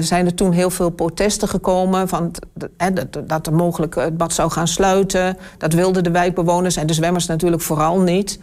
zijn 0.00 0.26
er 0.26 0.34
toen 0.34 0.52
heel 0.52 0.70
veel 0.70 0.90
protesten 0.90 1.48
gekomen... 1.48 2.08
Van, 2.08 2.34
dat, 2.54 3.28
dat 3.28 3.46
er 3.46 3.54
mogelijk 3.54 3.94
het 3.94 4.16
bad 4.16 4.32
zou 4.32 4.50
gaan 4.50 4.68
sluiten. 4.68 5.36
Dat 5.58 5.72
wilden 5.72 6.04
de 6.04 6.10
wijkbewoners 6.10 6.76
en 6.76 6.86
de 6.86 6.92
zwemmers 6.92 7.26
natuurlijk 7.26 7.62
vooral 7.62 8.00
niet. 8.00 8.38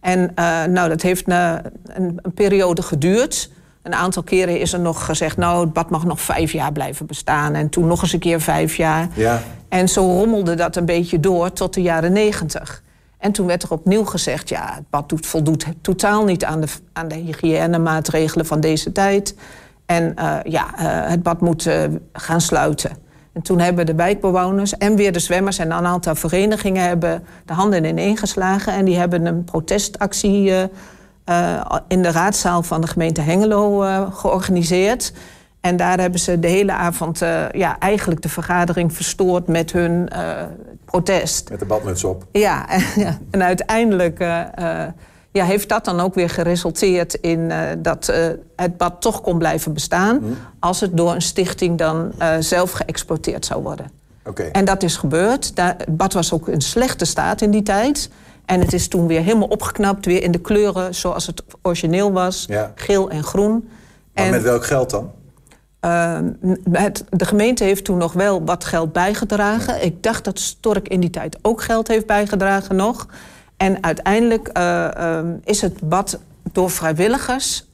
En 0.00 0.32
nou, 0.72 0.88
dat 0.88 1.02
heeft 1.02 1.28
een, 1.28 2.18
een 2.22 2.32
periode 2.34 2.82
geduurd... 2.82 3.50
een 3.92 3.98
aantal 3.98 4.22
keren 4.22 4.60
is 4.60 4.72
er 4.72 4.80
nog 4.80 5.04
gezegd... 5.04 5.36
nou, 5.36 5.60
het 5.60 5.72
bad 5.72 5.90
mag 5.90 6.04
nog 6.04 6.20
vijf 6.20 6.52
jaar 6.52 6.72
blijven 6.72 7.06
bestaan. 7.06 7.54
En 7.54 7.68
toen 7.68 7.86
nog 7.86 8.02
eens 8.02 8.12
een 8.12 8.18
keer 8.18 8.40
vijf 8.40 8.76
jaar. 8.76 9.08
Ja. 9.14 9.42
En 9.68 9.88
zo 9.88 10.00
rommelde 10.00 10.54
dat 10.54 10.76
een 10.76 10.84
beetje 10.84 11.20
door 11.20 11.52
tot 11.52 11.74
de 11.74 11.82
jaren 11.82 12.12
negentig. 12.12 12.82
En 13.18 13.32
toen 13.32 13.46
werd 13.46 13.62
er 13.62 13.70
opnieuw 13.70 14.04
gezegd... 14.04 14.48
ja, 14.48 14.72
het 14.74 14.90
bad 14.90 15.08
doet, 15.08 15.26
voldoet 15.26 15.66
totaal 15.80 16.24
niet 16.24 16.44
aan 16.44 16.60
de, 16.60 16.66
aan 16.92 17.08
de 17.08 17.14
hygiënemaatregelen 17.14 18.46
van 18.46 18.60
deze 18.60 18.92
tijd. 18.92 19.34
En 19.86 20.14
uh, 20.18 20.36
ja, 20.44 20.66
uh, 20.78 21.10
het 21.10 21.22
bad 21.22 21.40
moet 21.40 21.66
uh, 21.66 21.82
gaan 22.12 22.40
sluiten. 22.40 22.90
En 23.32 23.42
toen 23.42 23.58
hebben 23.58 23.86
de 23.86 23.94
wijkbewoners 23.94 24.76
en 24.76 24.96
weer 24.96 25.12
de 25.12 25.18
zwemmers... 25.18 25.58
en 25.58 25.70
een 25.70 25.86
aantal 25.86 26.14
verenigingen 26.14 26.82
hebben 26.84 27.24
de 27.44 27.52
handen 27.52 27.84
ineengeslagen... 27.84 28.72
en 28.72 28.84
die 28.84 28.96
hebben 28.96 29.26
een 29.26 29.44
protestactie 29.44 30.52
in 31.88 32.02
de 32.02 32.10
raadzaal 32.10 32.62
van 32.62 32.80
de 32.80 32.86
gemeente 32.86 33.20
Hengelo 33.20 33.80
georganiseerd... 34.10 35.12
En 35.60 35.76
daar 35.76 36.00
hebben 36.00 36.20
ze 36.20 36.40
de 36.40 36.48
hele 36.48 36.72
avond 36.72 37.22
uh, 37.22 37.48
ja, 37.50 37.78
eigenlijk 37.78 38.22
de 38.22 38.28
vergadering 38.28 38.94
verstoord 38.94 39.46
met 39.46 39.72
hun 39.72 40.08
protest. 40.84 41.50
Met 41.50 41.58
de 41.58 41.64
badmuts 41.64 42.04
op. 42.04 42.24
Ja, 42.32 42.68
en, 42.70 42.82
en 43.30 43.42
uiteindelijk 43.42 44.18
ja, 45.32 45.44
heeft 45.44 45.68
dat 45.68 45.84
dan 45.84 46.00
ook 46.00 46.14
weer 46.14 46.30
geresulteerd 46.30 47.14
in 47.14 47.52
dat 47.78 48.12
het 48.56 48.76
bad 48.76 49.00
toch 49.00 49.20
kon 49.20 49.38
blijven 49.38 49.72
bestaan... 49.72 50.18
Mm. 50.22 50.36
als 50.58 50.80
het 50.80 50.96
door 50.96 51.14
een 51.14 51.22
stichting 51.22 51.78
dan 51.78 52.12
zelf 52.38 52.72
geëxporteerd 52.72 53.46
zou 53.46 53.62
worden. 53.62 53.90
Okay. 54.24 54.50
En 54.50 54.64
dat 54.64 54.82
is 54.82 54.96
gebeurd. 54.96 55.52
Het 55.54 55.96
bad 55.96 56.12
was 56.12 56.32
ook 56.32 56.48
in 56.48 56.60
slechte 56.60 57.04
staat 57.04 57.40
in 57.40 57.50
die 57.50 57.62
tijd... 57.62 58.10
En 58.50 58.60
het 58.60 58.72
is 58.72 58.88
toen 58.88 59.06
weer 59.06 59.20
helemaal 59.20 59.48
opgeknapt, 59.48 60.06
weer 60.06 60.22
in 60.22 60.30
de 60.30 60.40
kleuren 60.40 60.94
zoals 60.94 61.26
het 61.26 61.42
origineel 61.62 62.12
was. 62.12 62.44
Ja. 62.48 62.72
Geel 62.74 63.10
en 63.10 63.24
groen. 63.24 63.68
Maar 64.14 64.24
en, 64.24 64.30
met 64.30 64.42
welk 64.42 64.64
geld 64.64 64.90
dan? 64.90 65.10
Uh, 65.84 66.18
het, 66.72 67.04
de 67.10 67.24
gemeente 67.24 67.64
heeft 67.64 67.84
toen 67.84 67.98
nog 67.98 68.12
wel 68.12 68.44
wat 68.44 68.64
geld 68.64 68.92
bijgedragen. 68.92 69.74
Ja. 69.74 69.80
Ik 69.80 70.02
dacht 70.02 70.24
dat 70.24 70.38
Stork 70.38 70.88
in 70.88 71.00
die 71.00 71.10
tijd 71.10 71.38
ook 71.42 71.62
geld 71.62 71.88
heeft 71.88 72.06
bijgedragen 72.06 72.76
nog. 72.76 73.06
En 73.56 73.82
uiteindelijk 73.82 74.50
uh, 74.58 74.88
uh, 74.98 75.20
is 75.44 75.60
het 75.60 75.88
bad 75.88 76.18
door 76.52 76.70
vrijwilligers 76.70 77.69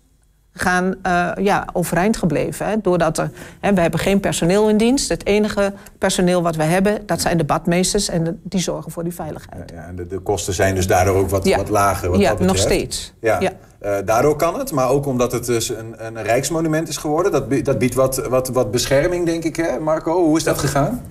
gaan 0.56 0.94
uh, 1.06 1.30
ja, 1.44 1.66
overeind 1.72 2.16
gebleven. 2.16 2.66
Hè? 2.66 2.75
Doordat 2.82 3.18
er, 3.18 3.30
hè, 3.60 3.75
we 3.75 3.80
hebben 3.80 4.00
geen 4.00 4.20
personeel 4.20 4.68
in 4.68 4.76
dienst. 4.76 5.08
Het 5.08 5.26
enige 5.26 5.72
personeel 5.98 6.42
wat 6.42 6.56
we 6.56 6.62
hebben, 6.62 7.02
dat 7.06 7.20
zijn 7.20 7.38
de 7.38 7.44
badmeesters... 7.44 8.08
en 8.08 8.25
de, 8.25 8.34
die 8.42 8.60
zorgen 8.60 8.92
voor 8.92 9.02
die 9.02 9.14
veiligheid. 9.14 9.70
Ja, 9.70 9.76
ja 9.76 9.86
en 9.86 9.96
de, 9.96 10.06
de, 10.06 10.18
kosten 10.18 10.54
zijn 10.54 10.75
dus 10.75 10.86
daardoor 10.86 11.16
ook 11.16 11.30
wat, 11.30 11.44
ja. 11.44 11.56
wat 11.56 11.68
lager. 11.68 12.10
Wat 12.10 12.20
ja, 12.20 12.30
dat 12.30 12.40
nog 12.40 12.58
steeds. 12.58 13.12
Ja. 13.20 13.40
ja. 13.40 13.52
Uh, 13.82 13.96
daardoor 14.04 14.36
kan 14.36 14.58
het, 14.58 14.72
maar 14.72 14.88
ook 14.88 15.06
omdat 15.06 15.32
het 15.32 15.46
dus 15.46 15.68
een, 15.68 15.94
een 15.98 16.22
rijksmonument 16.22 16.88
is 16.88 16.96
geworden. 16.96 17.32
Dat, 17.32 17.64
dat 17.64 17.78
biedt 17.78 17.94
wat, 17.94 18.26
wat, 18.28 18.48
wat 18.48 18.70
bescherming, 18.70 19.26
denk 19.26 19.44
ik, 19.44 19.56
hè, 19.56 19.78
Marco. 19.78 20.25
Hoe 20.25 20.36
is 20.36 20.44
dat 20.44 20.58
gegaan? 20.58 21.02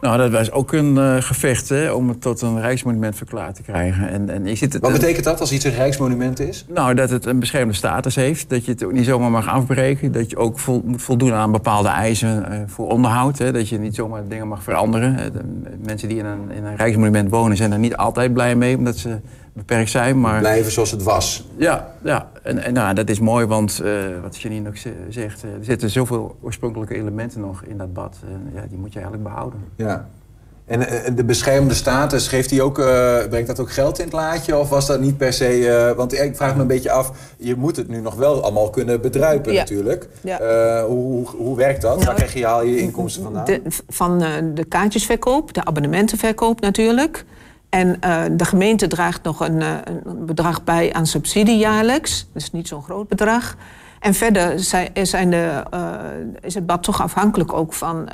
Nou, 0.00 0.16
dat 0.18 0.30
was 0.30 0.50
ook 0.50 0.72
een 0.72 0.94
uh, 0.94 1.16
gevecht 1.18 1.68
hè, 1.68 1.90
om 1.90 2.08
het 2.08 2.20
tot 2.20 2.40
een 2.40 2.60
rijksmonument 2.60 3.16
verklaard 3.16 3.54
te 3.54 3.62
krijgen. 3.62 4.08
En, 4.08 4.30
en 4.30 4.44
je 4.44 4.56
het, 4.60 4.78
Wat 4.78 4.92
betekent 4.92 5.24
dat 5.24 5.40
als 5.40 5.52
iets 5.52 5.64
een 5.64 5.74
rijksmonument 5.74 6.40
is? 6.40 6.64
Nou, 6.68 6.94
dat 6.94 7.10
het 7.10 7.26
een 7.26 7.38
beschermde 7.38 7.74
status 7.74 8.14
heeft. 8.14 8.50
Dat 8.50 8.64
je 8.64 8.70
het 8.70 8.84
ook 8.84 8.92
niet 8.92 9.04
zomaar 9.04 9.30
mag 9.30 9.48
afbreken. 9.48 10.12
Dat 10.12 10.30
je 10.30 10.36
ook 10.36 10.58
vol, 10.58 10.82
moet 10.84 11.02
voldoen 11.02 11.32
aan 11.32 11.52
bepaalde 11.52 11.88
eisen 11.88 12.46
uh, 12.50 12.58
voor 12.66 12.88
onderhoud. 12.88 13.38
Hè. 13.38 13.52
Dat 13.52 13.68
je 13.68 13.78
niet 13.78 13.94
zomaar 13.94 14.28
dingen 14.28 14.48
mag 14.48 14.62
veranderen. 14.62 15.32
De 15.32 15.42
mensen 15.84 16.08
die 16.08 16.18
in 16.18 16.24
een, 16.24 16.50
in 16.50 16.64
een 16.64 16.76
rijksmonument 16.76 17.30
wonen 17.30 17.56
zijn 17.56 17.72
er 17.72 17.78
niet 17.78 17.96
altijd 17.96 18.32
blij 18.32 18.56
mee. 18.56 18.76
Omdat 18.76 18.96
ze 18.96 19.18
beperkt 19.60 19.90
zijn. 19.90 20.20
Maar... 20.20 20.38
Blijven 20.38 20.72
zoals 20.72 20.90
het 20.90 21.02
was. 21.02 21.46
Ja, 21.56 21.94
ja. 22.02 22.30
en, 22.42 22.58
en 22.58 22.72
nou, 22.72 22.94
dat 22.94 23.08
is 23.08 23.20
mooi, 23.20 23.46
want 23.46 23.80
uh, 23.84 23.92
wat 24.22 24.40
Janine 24.40 24.68
ook 24.68 24.76
zegt... 25.08 25.44
Uh, 25.44 25.50
er 25.52 25.64
zitten 25.64 25.90
zoveel 25.90 26.36
oorspronkelijke 26.42 26.94
elementen 26.94 27.40
nog 27.40 27.62
in 27.64 27.76
dat 27.76 27.92
bad. 27.92 28.16
Uh, 28.24 28.54
ja, 28.54 28.66
die 28.68 28.78
moet 28.78 28.92
je 28.92 28.98
eigenlijk 28.98 29.28
behouden. 29.28 29.60
Ja. 29.76 30.08
En 30.64 31.14
de 31.14 31.24
beschermde 31.24 31.74
status, 31.74 32.28
geeft 32.28 32.48
die 32.48 32.62
ook, 32.62 32.74
brengt 33.28 33.46
dat 33.46 33.60
ook 33.60 33.70
geld 33.70 33.98
in 33.98 34.04
het 34.04 34.12
laadje? 34.14 34.56
Of 34.56 34.68
was 34.68 34.86
dat 34.86 35.00
niet 35.00 35.16
per 35.16 35.32
se... 35.32 35.92
want 35.96 36.12
ik 36.12 36.36
vraag 36.36 36.54
me 36.54 36.60
een 36.60 36.66
beetje 36.66 36.90
af, 36.90 37.12
je 37.38 37.56
moet 37.56 37.76
het 37.76 37.88
nu 37.88 38.00
nog 38.00 38.14
wel 38.14 38.42
allemaal 38.42 38.70
kunnen 38.70 39.00
bedruipen 39.00 39.52
ja. 39.52 39.58
natuurlijk. 39.58 40.08
Ja. 40.20 40.84
hoe, 40.86 41.26
hoe 41.26 41.56
werkt 41.56 41.82
dat? 41.82 41.94
Nou, 41.94 42.06
Waar 42.06 42.14
krijg 42.14 42.34
je, 42.34 42.46
haal 42.46 42.64
je 42.64 42.78
inkomsten 42.78 43.22
vandaan? 43.22 43.44
De, 43.44 43.62
van 43.88 44.18
de 44.54 44.64
kaartjesverkoop, 44.68 45.54
de 45.54 45.64
abonnementenverkoop 45.64 46.60
natuurlijk... 46.60 47.24
En 47.70 47.96
uh, 48.04 48.22
de 48.32 48.44
gemeente 48.44 48.86
draagt 48.86 49.22
nog 49.22 49.40
een, 49.40 49.60
uh, 49.60 49.74
een, 49.84 50.26
bedrag 50.26 50.64
bij 50.64 50.92
aan 50.92 51.06
subsidie 51.06 51.58
jaarlijks. 51.58 52.26
Dat 52.32 52.42
is 52.42 52.50
niet 52.50 52.68
zo'n 52.68 52.82
groot 52.82 53.08
bedrag. 53.08 53.56
En 54.00 54.14
verder 54.14 54.60
zijn, 54.60 54.90
zijn 55.02 55.30
de, 55.30 55.62
is 56.40 56.54
het 56.54 56.66
bad 56.66 56.82
toch 56.82 57.02
afhankelijk 57.02 57.52
ook 57.52 57.72
van 57.72 58.08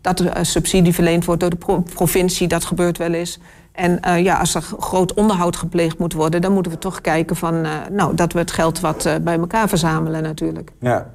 dat 0.00 0.20
er 0.20 0.46
subsidie 0.46 0.94
verleend 0.94 1.24
wordt 1.24 1.40
door 1.40 1.50
de 1.50 1.56
pro 1.56 1.80
provincie. 1.94 2.48
Dat 2.48 2.64
gebeurt 2.64 2.98
wel 2.98 3.12
eens. 3.12 3.38
En 3.72 4.22
ja, 4.22 4.38
als 4.38 4.54
er 4.54 4.62
groot 4.62 5.14
onderhoud 5.14 5.56
gepleegd 5.56 5.98
moet 5.98 6.12
worden, 6.12 6.40
dan 6.40 6.52
moeten 6.52 6.72
we 6.72 6.78
toch 6.78 7.00
kijken 7.00 7.36
van, 7.36 7.66
nou, 7.90 8.14
dat 8.14 8.32
we 8.32 8.38
het 8.38 8.50
geld 8.50 8.80
wat 8.80 9.08
bij 9.22 9.38
elkaar 9.38 9.68
verzamelen 9.68 10.22
natuurlijk. 10.22 10.72
Ja. 10.78 11.10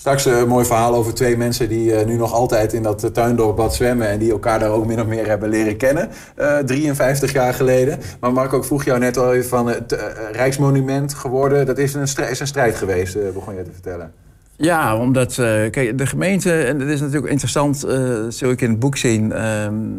Straks 0.00 0.24
een 0.24 0.48
mooi 0.48 0.64
verhaal 0.64 0.94
over 0.94 1.14
twee 1.14 1.36
mensen 1.36 1.68
die 1.68 1.92
uh, 1.92 2.04
nu 2.04 2.16
nog 2.16 2.32
altijd 2.32 2.72
in 2.72 2.82
dat 2.82 3.14
tuindorpbad 3.14 3.74
zwemmen... 3.74 4.08
en 4.08 4.18
die 4.18 4.30
elkaar 4.30 4.58
daar 4.58 4.70
ook 4.70 4.86
min 4.86 5.00
of 5.00 5.06
meer 5.06 5.26
hebben 5.26 5.48
leren 5.48 5.76
kennen, 5.76 6.10
uh, 6.38 6.58
53 6.58 7.32
jaar 7.32 7.54
geleden. 7.54 7.98
Maar 8.20 8.32
Marco, 8.32 8.58
ik 8.58 8.64
vroeg 8.64 8.84
jou 8.84 8.98
net 8.98 9.16
al 9.16 9.34
even 9.34 9.48
van 9.48 9.66
het 9.66 9.92
uh, 9.92 9.98
Rijksmonument 10.32 11.14
geworden. 11.14 11.66
Dat 11.66 11.78
is 11.78 11.94
een, 11.94 12.08
strijd, 12.08 12.40
strijd 12.42 12.76
geweest, 12.76 13.16
uh, 13.16 13.30
begon 13.34 13.54
je 13.54 13.62
te 13.62 13.72
vertellen. 13.72 14.12
Ja, 14.56 14.96
omdat 14.96 15.34
kijk, 15.70 15.98
de 15.98 16.06
gemeente, 16.06 16.62
en 16.62 16.78
dat 16.78 16.88
is 16.88 17.00
natuurlijk 17.00 17.30
interessant, 17.30 17.80
dat 17.80 18.34
zul 18.34 18.50
ik 18.50 18.60
in 18.60 18.70
het 18.70 18.78
boek 18.78 18.96
zien... 18.96 19.30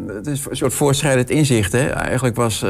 het 0.06 0.26
is 0.26 0.46
een 0.50 0.56
soort 0.56 0.74
voortschrijdend 0.74 1.30
inzicht. 1.30 1.72
Hè? 1.72 1.88
Eigenlijk 1.88 2.36
was 2.36 2.64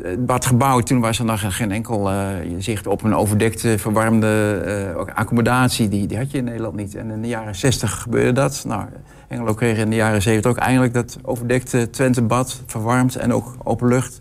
het 0.00 0.26
bad 0.26 0.46
gebouwd, 0.46 0.86
toen 0.86 1.00
was 1.00 1.18
er 1.18 1.24
nog 1.24 1.56
geen 1.56 1.70
enkel 1.70 2.12
uh, 2.12 2.26
zicht 2.58 2.86
op 2.86 3.02
een 3.02 3.14
overdekte, 3.14 3.78
verwarmde 3.78 4.62
uh, 4.96 5.14
accommodatie. 5.14 5.88
Die, 5.88 6.06
die 6.06 6.18
had 6.18 6.30
je 6.30 6.38
in 6.38 6.44
Nederland 6.44 6.76
niet. 6.76 6.94
En 6.94 7.10
in 7.10 7.22
de 7.22 7.28
jaren 7.28 7.54
60 7.54 8.00
gebeurde 8.00 8.32
dat. 8.32 8.64
Nou, 8.66 8.84
Engelo 9.28 9.54
kreeg 9.54 9.78
in 9.78 9.90
de 9.90 9.96
jaren 9.96 10.22
70 10.22 10.50
ook 10.50 10.56
eindelijk 10.56 10.94
dat 10.94 11.18
overdekte 11.22 11.90
Twentebad, 11.90 12.62
verwarmd 12.66 13.16
en 13.16 13.32
ook 13.32 13.54
open 13.62 13.88
lucht. 13.88 14.18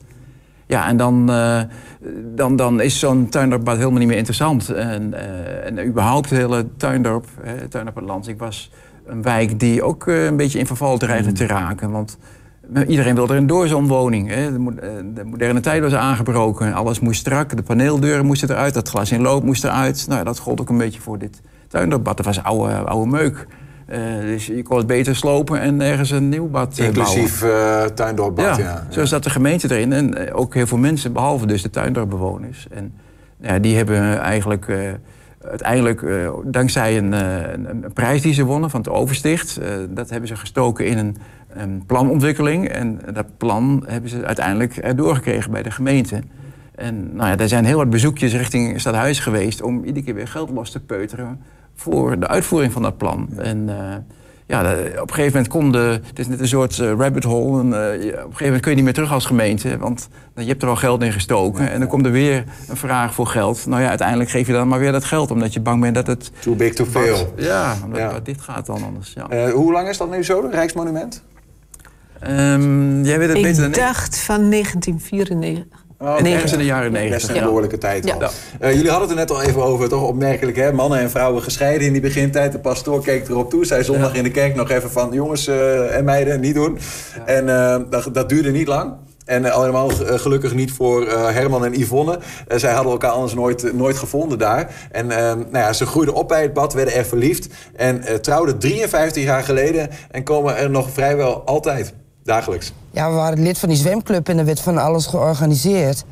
Ja, 0.65 0.87
en 0.87 0.97
dan, 0.97 1.29
uh, 1.29 1.61
dan, 2.35 2.55
dan 2.55 2.81
is 2.81 2.99
zo'n 2.99 3.29
tuindorpbad 3.29 3.77
helemaal 3.77 3.99
niet 3.99 4.07
meer 4.07 4.17
interessant. 4.17 4.69
En, 4.69 5.13
en 5.63 5.85
überhaupt 5.87 6.29
het 6.29 6.39
hele 6.39 6.67
tuindorp, 6.77 7.25
het 7.41 7.71
tuindorp 7.71 7.95
het 7.95 8.05
Lansing, 8.05 8.39
was 8.39 8.71
een 9.05 9.21
wijk 9.21 9.59
die 9.59 9.83
ook 9.83 10.05
een 10.05 10.37
beetje 10.37 10.59
in 10.59 10.65
verval 10.65 10.97
dreigde 10.97 11.31
te 11.31 11.45
raken. 11.45 11.91
Want 11.91 12.17
Iedereen 12.87 13.15
wilde 13.15 13.35
een 13.35 13.47
doorzonwoning. 13.47 14.29
Hè. 14.29 14.51
De 15.13 15.23
moderne 15.25 15.59
tijd 15.59 15.81
was 15.81 15.93
aangebroken. 15.93 16.73
Alles 16.73 16.99
moest 16.99 17.19
strak. 17.19 17.55
De 17.55 17.63
paneeldeuren 17.63 18.25
moesten 18.25 18.49
eruit. 18.49 18.73
Dat 18.73 18.89
glas 18.89 19.11
in 19.11 19.21
loop 19.21 19.43
moest 19.43 19.63
eruit. 19.63 20.05
Nou, 20.07 20.23
dat 20.23 20.39
gold 20.39 20.61
ook 20.61 20.69
een 20.69 20.77
beetje 20.77 21.01
voor 21.01 21.17
dit 21.17 21.41
tuindorpbad. 21.67 22.17
Dat 22.17 22.25
was 22.25 22.43
oude, 22.43 22.73
oude 22.73 23.09
meuk. 23.09 23.47
Uh, 23.89 23.97
dus 24.21 24.45
je 24.45 24.63
kon 24.63 24.77
het 24.77 24.87
beter 24.87 25.15
slopen 25.15 25.59
en 25.59 25.81
ergens 25.81 26.11
een 26.11 26.29
nieuw 26.29 26.47
bad 26.47 26.79
uh, 26.79 26.85
Inclusief 26.85 27.43
uh, 27.43 27.83
tuindorpbad, 27.83 28.57
ja. 28.57 28.63
ja. 28.63 28.85
Zo 28.89 29.05
zat 29.05 29.23
de 29.23 29.29
gemeente 29.29 29.75
erin. 29.75 29.93
En 29.93 30.33
ook 30.33 30.53
heel 30.53 30.67
veel 30.67 30.77
mensen, 30.77 31.13
behalve 31.13 31.45
dus 31.45 31.61
de 31.61 31.69
tuindorpbewoners. 31.69 32.67
En 32.69 32.93
ja, 33.39 33.59
die 33.59 33.75
hebben 33.75 34.19
eigenlijk 34.19 34.67
uiteindelijk, 35.49 36.01
uh, 36.01 36.29
dankzij 36.43 36.97
een, 36.97 37.11
een, 37.11 37.69
een, 37.69 37.93
prijs 37.93 38.21
die 38.21 38.33
ze 38.33 38.43
wonnen 38.43 38.69
van 38.69 38.79
het 38.79 38.89
Oversticht... 38.89 39.59
Uh, 39.61 39.67
dat 39.89 40.09
hebben 40.09 40.27
ze 40.27 40.35
gestoken 40.35 40.85
in 40.85 40.97
een, 40.97 41.17
een, 41.53 41.83
planontwikkeling. 41.85 42.67
En 42.67 42.99
dat 43.13 43.37
plan 43.37 43.83
hebben 43.87 44.09
ze 44.09 44.25
uiteindelijk 44.25 44.97
doorgekregen 44.97 45.51
bij 45.51 45.63
de 45.63 45.71
gemeente. 45.71 46.21
En 46.75 47.15
nou 47.15 47.29
ja, 47.29 47.37
er 47.37 47.49
zijn 47.49 47.65
heel 47.65 47.77
wat 47.77 47.89
bezoekjes 47.89 48.33
richting 48.33 48.79
Stadhuis 48.79 49.19
geweest... 49.19 49.61
om 49.61 49.83
iedere 49.83 50.05
keer 50.05 50.15
weer 50.15 50.27
geld 50.27 50.49
los 50.49 50.71
te 50.71 50.79
peuteren 50.79 51.41
voor 51.75 52.19
de 52.19 52.27
uitvoering 52.27 52.73
van 52.73 52.81
dat 52.81 52.97
plan. 52.97 53.29
En, 53.37 53.67
uh, 53.67 53.75
ja, 54.45 54.61
op 55.01 55.09
een 55.09 55.13
gegeven 55.13 55.31
moment 55.31 55.47
kon 55.47 55.71
de... 55.71 55.99
Het 56.03 56.19
is 56.19 56.27
net 56.27 56.39
een 56.39 56.47
soort 56.47 56.77
uh, 56.77 56.91
rabbit 56.97 57.23
hole. 57.23 57.59
En, 57.59 57.67
uh, 57.67 57.73
op 57.73 57.77
een 57.77 58.13
gegeven 58.13 58.45
moment 58.45 58.61
kun 58.61 58.69
je 58.69 58.75
niet 58.75 58.85
meer 58.85 58.93
terug 58.93 59.11
als 59.11 59.25
gemeente. 59.25 59.77
Want 59.77 60.09
je 60.35 60.45
hebt 60.45 60.63
er 60.63 60.69
al 60.69 60.75
geld 60.75 61.03
in 61.03 61.11
gestoken. 61.11 61.71
En 61.71 61.79
dan 61.79 61.87
komt 61.87 62.05
er 62.05 62.11
weer 62.11 62.43
een 62.67 62.77
vraag 62.77 63.13
voor 63.13 63.27
geld. 63.27 63.65
Nou 63.65 63.81
ja, 63.81 63.89
uiteindelijk 63.89 64.29
geef 64.29 64.47
je 64.47 64.53
dan 64.53 64.67
maar 64.67 64.79
weer 64.79 64.91
dat 64.91 65.03
geld. 65.03 65.31
Omdat 65.31 65.53
je 65.53 65.59
bang 65.59 65.81
bent 65.81 65.95
dat 65.95 66.07
het... 66.07 66.31
Too 66.39 66.55
big 66.55 66.73
to 66.73 66.85
fail. 66.85 67.33
Ja, 67.35 67.75
omdat 67.85 67.99
ja. 67.99 68.19
dicht 68.19 68.41
gaat 68.41 68.65
dan 68.65 68.83
anders. 68.83 69.13
Ja. 69.13 69.49
Hoe 69.49 69.71
lang 69.71 69.87
is 69.87 69.97
dat 69.97 70.09
nu 70.09 70.23
zo, 70.23 70.49
Rijksmonument? 70.51 71.23
Um, 72.27 73.03
jij 73.03 73.19
weet 73.19 73.27
het 73.27 73.37
ik 73.37 73.43
beter 73.43 73.61
dan 73.61 73.71
ik. 73.71 73.75
dacht 73.75 74.17
van 74.17 74.49
1994. 74.49 75.81
Oh. 76.01 76.19
Ergens 76.23 76.51
in 76.51 76.57
de 76.57 76.65
jaren 76.65 76.91
negentig. 76.91 77.27
Best 77.27 77.37
een 77.37 77.43
behoorlijke 77.43 77.77
tijd 77.77 78.11
al. 78.11 78.19
Ja. 78.19 78.29
Uh, 78.61 78.73
jullie 78.73 78.89
hadden 78.89 79.09
het 79.09 79.17
er 79.17 79.25
net 79.25 79.31
al 79.31 79.41
even 79.41 79.63
over, 79.63 79.89
toch 79.89 80.03
opmerkelijk 80.03 80.57
hè? 80.57 80.73
Mannen 80.73 80.99
en 80.99 81.09
vrouwen 81.09 81.43
gescheiden 81.43 81.87
in 81.87 81.93
die 81.93 82.01
begintijd. 82.01 82.51
De 82.51 82.59
pastoor 82.59 83.03
keek 83.03 83.27
erop 83.27 83.49
toe, 83.49 83.65
zei 83.65 83.83
zondag 83.83 84.11
ja. 84.11 84.17
in 84.17 84.23
de 84.23 84.31
kerk 84.31 84.55
nog 84.55 84.69
even 84.69 84.91
van... 84.91 85.13
jongens 85.13 85.47
uh, 85.47 85.95
en 85.95 86.03
meiden, 86.03 86.39
niet 86.39 86.53
doen. 86.53 86.77
Ja. 87.15 87.25
En 87.25 87.47
uh, 87.47 87.89
dat, 87.89 88.09
dat, 88.13 88.29
duurde 88.29 88.51
niet 88.51 88.67
lang. 88.67 88.93
En 89.25 89.43
uh, 89.43 89.51
allemaal 89.51 89.89
gelukkig 89.89 90.53
niet 90.53 90.71
voor 90.71 91.07
Herman 91.09 91.65
en 91.65 91.79
Yvonne. 91.79 92.19
zij 92.47 92.73
hadden 92.73 92.91
elkaar 92.91 93.11
anders 93.11 93.33
nooit, 93.33 93.73
nooit 93.73 93.97
gevonden 93.97 94.37
daar. 94.37 94.73
En 94.91 95.07
nou 95.07 95.47
ja, 95.51 95.73
ze 95.73 95.85
groeiden 95.85 96.15
op 96.15 96.27
bij 96.27 96.41
het 96.41 96.53
bad, 96.53 96.73
werden 96.73 96.93
er 96.93 97.05
verliefd. 97.05 97.47
En 97.75 98.21
trouwden 98.21 98.59
53 98.59 99.23
jaar 99.23 99.43
geleden. 99.43 99.89
En 100.11 100.23
komen 100.23 100.57
er 100.57 100.69
nog 100.69 100.89
vrijwel 100.91 101.41
altijd, 101.45 101.93
dagelijks. 102.23 102.73
Ja, 102.91 103.09
we 103.09 103.15
waren 103.15 103.43
lid 103.43 103.59
van 103.59 103.69
die 103.69 103.77
zwemclub 103.77 104.29
en 104.29 104.37
er 104.37 104.45
werd 104.45 104.59
van 104.59 104.77
alles 104.77 105.05
georganiseerd. 105.05 106.03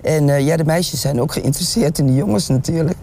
En 0.00 0.44
ja, 0.44 0.56
de 0.56 0.64
meisjes 0.64 1.00
zijn 1.00 1.20
ook 1.20 1.32
geïnteresseerd 1.32 1.98
in 1.98 2.06
de 2.06 2.14
jongens 2.14 2.48
natuurlijk. 2.48 2.96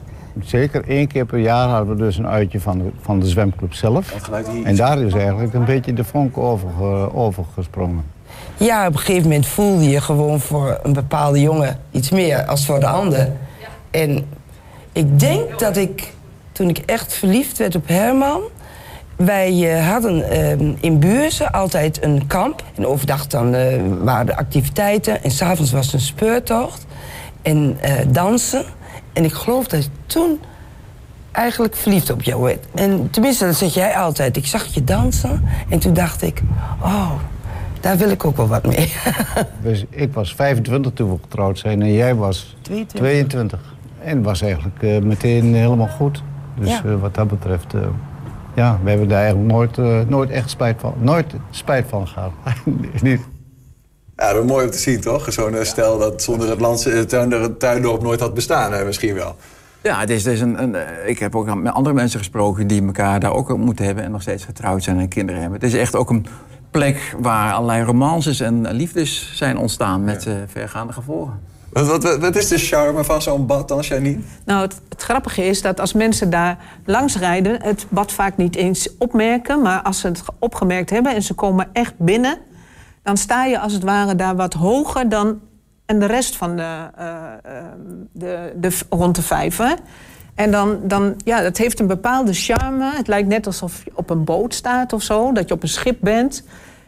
Zeker 0.43 0.87
één 0.87 1.07
keer 1.07 1.25
per 1.25 1.39
jaar 1.39 1.67
hadden 1.67 1.95
we 1.97 2.03
dus 2.03 2.17
een 2.17 2.27
uitje 2.27 2.59
van 2.59 2.77
de, 2.77 2.89
van 3.01 3.19
de 3.19 3.27
zwemclub 3.27 3.73
zelf. 3.73 4.29
En 4.63 4.75
daar 4.75 5.01
is 5.01 5.13
eigenlijk 5.13 5.53
een 5.53 5.65
beetje 5.65 5.93
de 5.93 6.03
vonk 6.03 6.37
over, 6.37 6.69
uh, 6.81 7.15
overgesprongen. 7.15 8.03
Ja, 8.57 8.87
op 8.87 8.93
een 8.93 8.99
gegeven 8.99 9.23
moment 9.23 9.47
voelde 9.47 9.89
je 9.89 10.01
gewoon 10.01 10.39
voor 10.39 10.79
een 10.83 10.93
bepaalde 10.93 11.41
jongen 11.41 11.79
iets 11.91 12.09
meer 12.09 12.45
als 12.45 12.65
voor 12.65 12.79
de 12.79 12.87
ander. 12.87 13.31
En 13.91 14.25
ik 14.91 15.19
denk 15.19 15.59
dat 15.59 15.77
ik, 15.77 16.13
toen 16.51 16.69
ik 16.69 16.77
echt 16.77 17.13
verliefd 17.13 17.57
werd 17.57 17.75
op 17.75 17.87
Herman... 17.87 18.41
Wij 19.15 19.77
uh, 19.77 19.89
hadden 19.89 20.17
uh, 20.17 20.73
in 20.79 20.99
Buurzen 20.99 21.51
altijd 21.51 22.03
een 22.03 22.27
kamp. 22.27 22.63
En 22.75 22.85
overdag 22.87 23.27
dan 23.27 23.55
uh, 23.55 23.61
waren 24.01 24.25
de 24.25 24.37
activiteiten. 24.37 25.23
En 25.23 25.31
s'avonds 25.31 25.71
was 25.71 25.93
een 25.93 25.99
speurtocht. 25.99 26.85
En 27.41 27.77
dansen. 28.07 28.65
En 29.13 29.23
ik 29.23 29.33
geloof 29.33 29.67
dat 29.67 29.79
ik 29.79 29.89
toen 30.05 30.39
eigenlijk 31.31 31.75
verliefd 31.75 32.09
op 32.11 32.21
jou 32.21 32.41
werd. 32.41 32.65
En 32.73 33.09
tenminste, 33.09 33.45
dat 33.45 33.55
zeg 33.55 33.73
jij 33.73 33.95
altijd. 33.95 34.37
Ik 34.37 34.45
zag 34.45 34.65
je 34.65 34.83
dansen 34.83 35.43
en 35.69 35.79
toen 35.79 35.93
dacht 35.93 36.21
ik... 36.21 36.41
oh, 36.81 37.11
daar 37.79 37.97
wil 37.97 38.09
ik 38.09 38.25
ook 38.25 38.37
wel 38.37 38.47
wat 38.47 38.65
mee. 38.65 38.93
dus 39.63 39.85
ik 39.89 40.13
was 40.13 40.35
25 40.35 40.91
toen 40.93 41.11
we 41.11 41.17
getrouwd 41.21 41.59
zijn 41.59 41.81
en 41.81 41.93
jij 41.93 42.15
was 42.15 42.55
22. 42.61 42.99
22. 42.99 43.59
En 44.03 44.21
was 44.21 44.41
eigenlijk 44.41 44.81
uh, 44.81 44.99
meteen 44.99 45.53
helemaal 45.53 45.87
goed. 45.87 46.23
Dus 46.59 46.69
ja. 46.69 46.81
uh, 46.85 46.99
wat 46.99 47.15
dat 47.15 47.27
betreft... 47.27 47.73
Uh, 47.73 47.81
ja, 48.55 48.79
we 48.83 48.89
hebben 48.89 49.07
daar 49.07 49.23
eigenlijk 49.23 49.51
nooit, 49.51 50.09
nooit 50.09 50.29
echt 50.29 50.49
spijt 50.49 50.79
van, 50.79 50.93
nooit 50.99 51.33
spijt 51.49 51.85
van 51.89 52.07
gehad. 52.07 52.31
Niet. 53.01 53.21
Ja, 54.15 54.33
dat 54.33 54.43
is 54.43 54.49
mooi 54.49 54.65
om 54.65 54.71
te 54.71 54.77
zien, 54.77 55.01
toch? 55.01 55.33
Zo'n 55.33 55.55
stel 55.61 55.97
dat 55.97 56.21
zonder 56.21 56.49
het 56.49 56.59
landse, 56.59 57.05
tuin, 57.05 57.57
tuindorp 57.57 58.01
nooit 58.01 58.19
had 58.19 58.33
bestaan, 58.33 58.73
hè, 58.73 58.85
misschien 58.85 59.13
wel. 59.13 59.35
Ja, 59.83 59.99
het 59.99 60.09
is, 60.09 60.25
het 60.25 60.33
is 60.33 60.41
een, 60.41 60.61
een, 60.61 60.75
ik 61.05 61.19
heb 61.19 61.35
ook 61.35 61.55
met 61.55 61.73
andere 61.73 61.95
mensen 61.95 62.19
gesproken 62.19 62.67
die 62.67 62.85
elkaar 62.85 63.19
daar 63.19 63.33
ook 63.33 63.57
moeten 63.57 63.85
hebben 63.85 64.03
en 64.03 64.11
nog 64.11 64.21
steeds 64.21 64.45
getrouwd 64.45 64.83
zijn 64.83 64.99
en 64.99 65.07
kinderen 65.07 65.41
hebben. 65.41 65.59
Het 65.59 65.73
is 65.73 65.79
echt 65.79 65.95
ook 65.95 66.09
een 66.09 66.25
plek 66.71 67.15
waar 67.19 67.53
allerlei 67.53 67.83
romances 67.83 68.39
en 68.39 68.71
liefdes 68.71 69.31
zijn 69.35 69.57
ontstaan 69.57 70.03
met 70.03 70.23
ja. 70.23 70.31
uh, 70.31 70.37
vergaande 70.47 70.93
gevolgen. 70.93 71.39
Wat, 71.83 72.35
is 72.35 72.47
de 72.47 72.57
charme 72.57 73.03
van 73.03 73.21
zo'n 73.21 73.45
bad 73.45 73.67
dan, 73.67 73.79
Janine? 73.79 74.21
Nou, 74.45 74.61
het, 74.61 74.81
grappige 74.97 75.43
is 75.43 75.61
dat 75.61 75.79
als 75.79 75.93
mensen 75.93 76.29
daar 76.29 76.57
langs 76.85 77.17
rijden... 77.17 77.63
het 77.63 77.85
bad 77.89 78.11
vaak 78.11 78.37
niet 78.37 78.55
eens 78.55 78.89
opmerken... 78.97 79.61
maar 79.61 79.81
als 79.81 79.99
ze 79.99 80.07
het 80.07 80.23
opgemerkt 80.39 80.89
hebben 80.89 81.15
en 81.15 81.21
ze 81.21 81.33
komen 81.33 81.69
echt 81.73 81.93
binnen 81.97 82.37
dan 83.05 83.17
sta 83.17 83.45
je 83.45 83.59
als 83.59 83.73
het 83.73 83.83
ware 83.83 84.15
daar 84.15 84.35
wat 84.35 84.53
hoger 84.53 85.09
dan 85.09 85.39
en 85.85 85.99
de 85.99 86.05
rest 86.05 86.35
van 86.35 86.55
de, 86.55 86.89
uh, 86.99 87.23
de, 88.11 88.53
de, 88.55 88.77
rond 88.89 89.15
de 89.15 89.21
vijver. 89.21 89.77
En 90.35 90.51
dan, 90.51 90.79
dan, 90.83 91.15
ja, 91.23 91.41
dat 91.41 91.57
heeft 91.57 91.79
een 91.79 91.87
bepaalde 91.87 92.33
charme. 92.33 92.91
Het 92.95 93.07
lijkt 93.07 93.27
net 93.27 93.45
alsof 93.45 93.83
je 93.83 93.91
op 93.93 94.09
een 94.09 94.23
boot 94.23 94.53
staat 94.53 94.93
of 94.93 95.01
zo, 95.01 95.31
dat 95.31 95.47
je 95.47 95.53
op 95.53 95.63
een 95.63 95.69
schip 95.69 95.97
bent. 96.01 96.43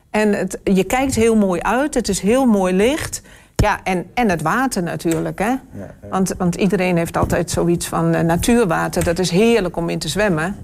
En 0.10 0.34
het, 0.34 0.60
je 0.64 0.84
kijkt 0.84 1.16
heel 1.16 1.36
mooi 1.36 1.62
uit, 1.62 1.94
het 1.94 2.10
is 2.10 2.20
heel 2.20 2.46
mooi 2.46 2.74
licht. 2.74 3.22
Ja, 3.64 3.80
en, 3.84 4.06
en 4.14 4.30
het 4.30 4.42
water 4.42 4.84
natuurlijk. 4.84 5.40
Hè? 5.40 5.46
Ja, 5.46 5.60
ja. 5.74 5.94
Want, 6.10 6.34
want 6.38 6.56
iedereen 6.56 6.98
heeft 6.98 7.18
altijd 7.18 7.52
zoiets 7.52 7.88
van 7.88 8.16
uh, 8.16 8.22
natuurwater. 8.22 9.04
Dat 9.04 9.20
is 9.20 9.30
heerlijk 9.30 9.78
om 9.78 9.90
in 9.90 10.00
te 10.00 10.08
zwemmen. 10.08 10.56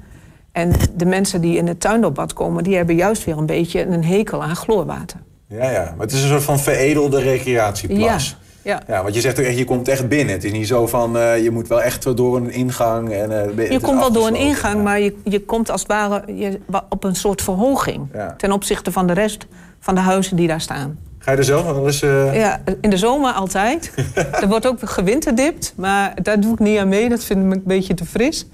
En 0.51 0.71
de 0.95 1.05
mensen 1.05 1.41
die 1.41 1.57
in 1.57 1.67
het 1.67 1.79
tuindopbad 1.79 2.33
komen... 2.33 2.63
die 2.63 2.75
hebben 2.75 2.95
juist 2.95 3.23
weer 3.23 3.37
een 3.37 3.45
beetje 3.45 3.85
een 3.85 4.05
hekel 4.05 4.43
aan 4.43 4.55
chloorwater. 4.55 5.19
Ja, 5.47 5.69
ja, 5.69 5.83
maar 5.83 6.05
het 6.05 6.11
is 6.11 6.21
een 6.21 6.29
soort 6.29 6.43
van 6.43 6.59
veredelde 6.59 7.19
recreatieplas. 7.21 8.37
Ja. 8.61 8.81
Ja, 8.87 9.03
want 9.03 9.15
je 9.15 9.21
zegt 9.21 9.39
ook 9.39 9.45
echt, 9.45 9.57
je 9.57 9.65
komt 9.65 9.87
echt 9.87 10.07
binnen. 10.07 10.33
Het 10.33 10.43
is 10.43 10.51
niet 10.51 10.67
zo 10.67 10.87
van, 10.87 11.17
uh, 11.17 11.43
je 11.43 11.51
moet 11.51 11.67
wel 11.67 11.81
echt 11.81 12.17
door 12.17 12.37
een 12.37 12.51
ingang. 12.51 13.11
En, 13.11 13.31
uh, 13.57 13.71
je 13.71 13.79
komt 13.79 13.99
wel 13.99 14.11
door 14.11 14.27
een 14.27 14.35
ingang, 14.35 14.83
maar 14.83 14.99
je, 14.99 15.15
je 15.23 15.39
komt 15.39 15.69
als 15.69 15.81
het 15.81 15.89
ware 15.89 16.23
je, 16.35 16.59
op 16.89 17.03
een 17.03 17.15
soort 17.15 17.41
verhoging. 17.41 18.07
Ten 18.37 18.51
opzichte 18.51 18.91
van 18.91 19.07
de 19.07 19.13
rest 19.13 19.47
van 19.79 19.95
de 19.95 20.01
huizen 20.01 20.35
die 20.35 20.47
daar 20.47 20.61
staan. 20.61 20.99
Ga 21.23 21.31
je 21.31 21.37
er 21.37 21.43
zelf 21.43 21.65
wel 21.65 21.85
eens... 21.85 22.01
Uh... 22.01 22.35
Ja, 22.35 22.61
in 22.81 22.89
de 22.89 22.97
zomer 22.97 23.31
altijd. 23.31 23.93
er 24.41 24.47
wordt 24.47 24.67
ook 24.67 24.77
gewinterdipt, 24.81 25.73
maar 25.75 26.13
daar 26.21 26.39
doe 26.39 26.53
ik 26.53 26.59
niet 26.59 26.79
aan 26.79 26.87
mee. 26.87 27.09
Dat 27.09 27.23
vind 27.23 27.45
ik 27.45 27.51
een 27.51 27.61
beetje 27.65 27.93
te 27.93 28.05
fris. 28.05 28.47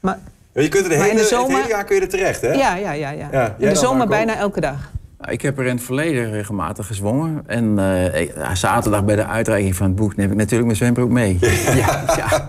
Maar, 0.00 0.18
je 0.52 0.68
kunt 0.68 0.84
er 0.84 0.90
de 0.90 0.96
hele, 0.96 1.24
zomer... 1.24 1.50
het 1.50 1.56
hele 1.56 1.68
jaar 1.68 1.84
kun 1.84 1.96
je 1.96 2.02
er 2.02 2.08
terecht, 2.08 2.40
hè? 2.40 2.52
Ja, 2.52 2.76
ja, 2.76 2.92
ja. 2.92 3.10
ja. 3.10 3.28
ja 3.32 3.54
in 3.58 3.68
de 3.68 3.74
zomer 3.74 4.06
bijna 4.08 4.36
elke 4.36 4.60
dag. 4.60 4.90
Nou, 5.18 5.32
ik 5.32 5.42
heb 5.42 5.58
er 5.58 5.66
in 5.66 5.74
het 5.74 5.84
verleden 5.84 6.30
regelmatig 6.30 6.86
gezwommen. 6.86 7.42
En 7.46 7.78
uh, 7.78 8.54
zaterdag 8.54 9.04
bij 9.04 9.16
de 9.16 9.26
uitreiking 9.26 9.76
van 9.76 9.86
het 9.86 9.96
boek 9.96 10.16
neem 10.16 10.30
ik 10.30 10.36
natuurlijk 10.36 10.64
mijn 10.64 10.76
zwembroek 10.76 11.10
mee. 11.10 11.38
Ja, 11.64 12.04
ja. 12.16 12.48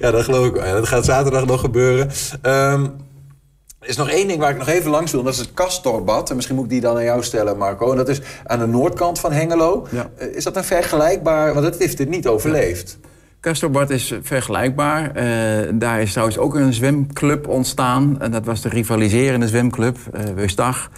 ja. 0.00 0.10
dat 0.10 0.24
geloof 0.24 0.46
ik 0.46 0.54
wel. 0.54 0.72
Dat 0.72 0.88
gaat 0.88 1.04
zaterdag 1.04 1.46
nog 1.46 1.60
gebeuren. 1.60 2.10
Um, 2.42 2.96
er 3.80 3.88
is 3.88 3.96
nog 3.96 4.10
één 4.10 4.28
ding 4.28 4.40
waar 4.40 4.50
ik 4.50 4.58
nog 4.58 4.68
even 4.68 4.90
langs 4.90 5.12
wil. 5.12 5.22
Dat 5.22 5.32
is 5.32 5.38
het 5.38 5.54
Castorbad. 5.54 6.30
En 6.30 6.36
misschien 6.36 6.56
moet 6.56 6.64
ik 6.64 6.70
die 6.70 6.80
dan 6.80 6.96
aan 6.96 7.04
jou 7.04 7.22
stellen, 7.22 7.58
Marco. 7.58 7.90
En 7.90 7.96
dat 7.96 8.08
is 8.08 8.20
aan 8.46 8.58
de 8.58 8.66
noordkant 8.66 9.18
van 9.18 9.32
Hengelo. 9.32 9.86
Ja. 9.90 10.10
Uh, 10.18 10.36
is 10.36 10.44
dat 10.44 10.56
een 10.56 10.64
vergelijkbaar... 10.64 11.54
Want 11.54 11.66
het 11.66 11.78
heeft 11.78 11.96
dit 11.96 12.08
niet 12.08 12.26
overleefd. 12.26 12.98
Ja. 13.02 13.08
Castorbad 13.40 13.90
is 13.90 14.14
vergelijkbaar. 14.22 15.16
Uh, 15.16 15.68
daar 15.74 16.00
is 16.00 16.10
trouwens 16.10 16.38
ook 16.38 16.54
een 16.54 16.72
zwemclub 16.72 17.48
ontstaan. 17.48 18.20
En 18.20 18.30
dat 18.30 18.44
was 18.44 18.60
de 18.60 18.68
rivaliserende 18.68 19.48
zwemclub, 19.48 19.96
uh, 20.14 20.22
Weustag. 20.34 20.90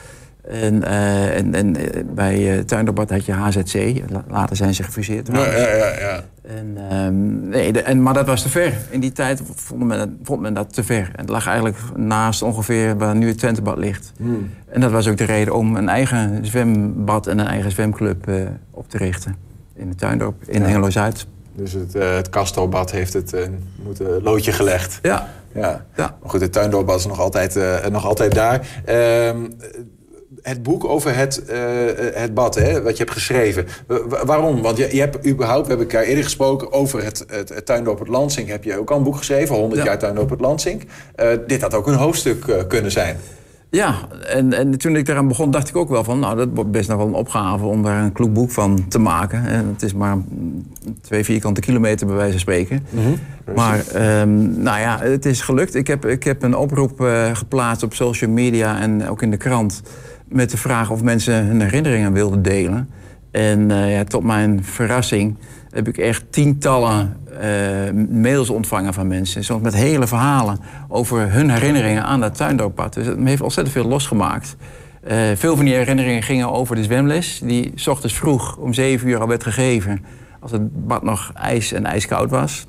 En, 0.43 0.75
uh, 0.75 1.37
en, 1.37 1.55
en 1.55 1.77
bij 2.15 2.57
uh, 2.57 2.63
Tuinderbad 2.63 3.11
had 3.11 3.25
je 3.25 3.33
HZC. 3.33 4.03
Later 4.29 4.57
zijn 4.57 4.75
ze 4.75 4.83
gefuseerd. 4.83 5.29
Ja, 5.33 5.47
ja, 5.47 5.75
ja. 5.75 5.99
ja. 5.99 6.25
En, 6.43 6.97
um, 6.97 7.49
nee, 7.49 7.73
de, 7.73 7.83
en, 7.83 8.03
maar 8.03 8.15
dat 8.15 8.27
was 8.27 8.43
te 8.43 8.49
ver. 8.49 8.73
In 8.91 9.01
die 9.01 9.13
tijd 9.13 9.43
vond 9.55 9.85
men, 9.85 10.19
vond 10.23 10.41
men 10.41 10.55
dat 10.55 10.75
te 10.75 10.85
ver. 10.85 11.11
En 11.13 11.21
het 11.21 11.29
lag 11.29 11.47
eigenlijk 11.47 11.77
naast 11.97 12.43
ongeveer 12.43 12.97
waar 12.97 13.17
nu 13.17 13.29
het 13.29 13.39
Twentebad 13.39 13.79
ligt. 13.79 14.13
Hmm. 14.17 14.51
En 14.67 14.81
dat 14.81 14.91
was 14.91 15.09
ook 15.09 15.17
de 15.17 15.25
reden 15.25 15.55
om 15.55 15.77
een 15.77 15.89
eigen 15.89 16.47
zwembad 16.47 17.27
en 17.27 17.39
een 17.39 17.47
eigen 17.47 17.71
zwemclub 17.71 18.29
uh, 18.29 18.43
op 18.71 18.89
te 18.89 18.97
richten. 18.97 19.37
In 19.75 19.89
het 19.89 19.99
Tuindorp, 19.99 20.43
in 20.47 20.61
ja. 20.61 20.67
Hengelo-Zuid. 20.67 21.27
Dus 21.55 21.73
het, 21.73 21.95
uh, 21.95 22.15
het 22.15 22.91
heeft 22.91 23.13
het 23.13 23.51
moeten 23.83 24.23
loodje 24.23 24.53
gelegd. 24.53 24.99
Ja. 25.03 25.29
ja. 25.55 25.85
ja. 25.97 26.17
Maar 26.21 26.31
goed, 26.31 26.41
het 26.41 26.53
Tuindorpbad 26.53 26.99
is 26.99 27.07
nog 27.07 27.21
altijd, 27.21 27.59
nog 27.91 28.07
altijd 28.07 28.35
daar. 28.35 28.67
Het 30.43 30.63
boek 30.63 30.85
over 30.85 31.17
het, 31.17 31.43
uh, 31.51 31.59
het 32.15 32.35
bad, 32.35 32.55
hè, 32.55 32.83
wat 32.83 32.97
je 32.97 33.03
hebt 33.03 33.15
geschreven. 33.15 33.67
waarom? 34.25 34.63
Want 34.63 34.77
je, 34.77 34.89
je 34.95 35.01
hebt 35.01 35.27
überhaupt, 35.27 35.63
we 35.63 35.69
hebben 35.69 35.91
elkaar 35.91 36.07
eerder 36.09 36.25
gesproken 36.25 36.73
over 36.73 37.05
het, 37.05 37.25
het, 37.27 37.49
het 37.49 37.67
Tuindorp 37.67 37.99
het 37.99 38.09
Lansing. 38.09 38.49
Heb 38.49 38.65
je 38.65 38.79
ook 38.79 38.91
al 38.91 38.97
een 38.97 39.03
boek 39.03 39.17
geschreven, 39.17 39.55
100 39.55 39.81
ja. 39.81 39.87
jaar 39.87 39.99
Tuindorp 39.99 40.31
het 40.31 40.41
Lansing. 40.41 40.85
Uh, 41.17 41.27
dit 41.47 41.63
had 41.63 41.75
ook 41.75 41.87
een 41.87 41.95
hoofdstuk 41.95 42.47
uh, 42.47 42.57
kunnen 42.69 42.91
zijn. 42.91 43.17
Ja, 43.73 43.95
en, 44.27 44.53
en 44.53 44.79
toen 44.79 44.97
ik 44.97 45.09
eraan 45.09 45.29
begon, 45.29 45.51
dacht 45.51 45.69
ik 45.69 45.77
ook 45.77 45.89
wel 45.89 46.05
van... 46.05 46.19
nou, 46.19 46.37
dat 46.37 46.49
wordt 46.55 46.71
best 46.71 46.89
nog 46.89 46.99
wel 46.99 47.07
een 47.07 47.15
opgave 47.15 47.65
om 47.65 47.83
daar 47.83 48.03
een 48.03 48.13
kloek 48.13 48.33
boek 48.33 48.51
van 48.51 48.89
te 48.89 48.99
maken. 48.99 49.47
En 49.47 49.67
het 49.67 49.83
is 49.83 49.95
maar 49.95 50.17
twee 51.01 51.25
vierkante 51.25 51.61
kilometer 51.61 52.07
bij 52.07 52.17
wijze 52.17 52.31
van 52.31 52.41
spreken. 52.41 52.87
Mm 52.91 53.05
-hmm. 53.05 53.19
Maar 53.55 53.85
um, 54.21 54.63
nou 54.63 54.81
ja, 54.81 54.99
het 55.01 55.27
is 55.27 55.41
gelukt. 55.41 55.75
Ik 55.75 55.87
heb, 55.87 56.07
ik 56.07 56.25
heb 56.25 56.43
een 56.43 56.57
oproep 56.57 57.01
uh, 57.01 57.37
geplaatst 57.37 57.83
op 57.83 57.95
social 57.95 58.31
media 58.31 58.81
en 58.81 59.09
ook 59.09 59.23
in 59.23 59.31
de 59.31 59.37
krant 59.37 59.83
met 60.33 60.51
de 60.51 60.57
vraag 60.57 60.91
of 60.91 61.03
mensen 61.03 61.47
hun 61.47 61.61
herinneringen 61.61 62.13
wilden 62.13 62.43
delen. 62.43 62.89
En 63.31 63.71
uh, 63.71 63.95
ja, 63.97 64.05
tot 64.05 64.23
mijn 64.23 64.65
verrassing 64.65 65.37
heb 65.71 65.89
ik 65.89 65.99
echt 65.99 66.25
tientallen 66.31 67.17
uh, 67.33 68.07
mails 68.11 68.51
ontvangen 68.51 68.95
van 68.95 69.07
mensen. 69.07 69.45
Soms 69.45 69.63
met 69.63 69.75
hele 69.75 70.07
verhalen 70.07 70.59
over 70.89 71.33
hun 71.33 71.51
herinneringen 71.51 72.05
aan 72.05 72.21
dat 72.21 72.35
tuindooppad. 72.35 72.95
Dus 72.95 73.07
het 73.07 73.19
heeft 73.25 73.43
ontzettend 73.43 73.77
veel 73.77 73.89
losgemaakt. 73.89 74.57
Uh, 75.09 75.17
veel 75.35 75.57
van 75.57 75.65
die 75.65 75.75
herinneringen 75.75 76.23
gingen 76.23 76.53
over 76.53 76.77
de 76.77 76.83
zwemles... 76.83 77.41
die 77.45 77.73
s 77.75 77.87
ochtends 77.87 78.15
vroeg 78.15 78.57
om 78.57 78.73
zeven 78.73 79.09
uur 79.09 79.21
al 79.21 79.29
werd 79.29 79.43
gegeven... 79.43 80.05
als 80.41 80.51
het 80.51 80.87
bad 80.87 81.03
nog 81.03 81.33
ijs 81.35 81.73
en 81.73 81.87
ijskoud 81.87 82.31
was. 82.31 82.67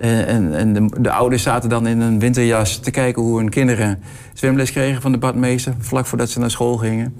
Uh, 0.00 0.28
en, 0.28 0.54
en 0.54 0.72
de, 0.72 1.00
de, 1.00 1.10
ouders 1.10 1.42
zaten 1.42 1.68
dan 1.68 1.86
in 1.86 2.00
een 2.00 2.18
winterjas 2.18 2.78
te 2.78 2.90
kijken 2.90 3.22
hoe 3.22 3.38
hun 3.38 3.48
kinderen 3.48 4.02
zwemles 4.34 4.72
kregen 4.72 5.02
van 5.02 5.12
de 5.12 5.18
badmeester, 5.18 5.74
vlak 5.78 6.06
voordat 6.06 6.28
ze 6.28 6.38
naar 6.38 6.50
school 6.50 6.76
gingen. 6.76 7.14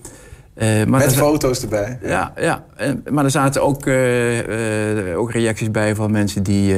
Uh, 0.55 0.85
maar 0.85 1.01
Met 1.01 1.16
foto's 1.16 1.62
erbij. 1.62 1.99
Ja, 2.03 2.33
ja. 2.37 2.64
maar 3.11 3.25
er 3.25 3.31
zaten 3.31 3.62
ook, 3.62 3.87
uh, 3.87 5.19
ook 5.19 5.33
reacties 5.33 5.71
bij 5.71 5.95
van 5.95 6.11
mensen 6.11 6.43
die, 6.43 6.75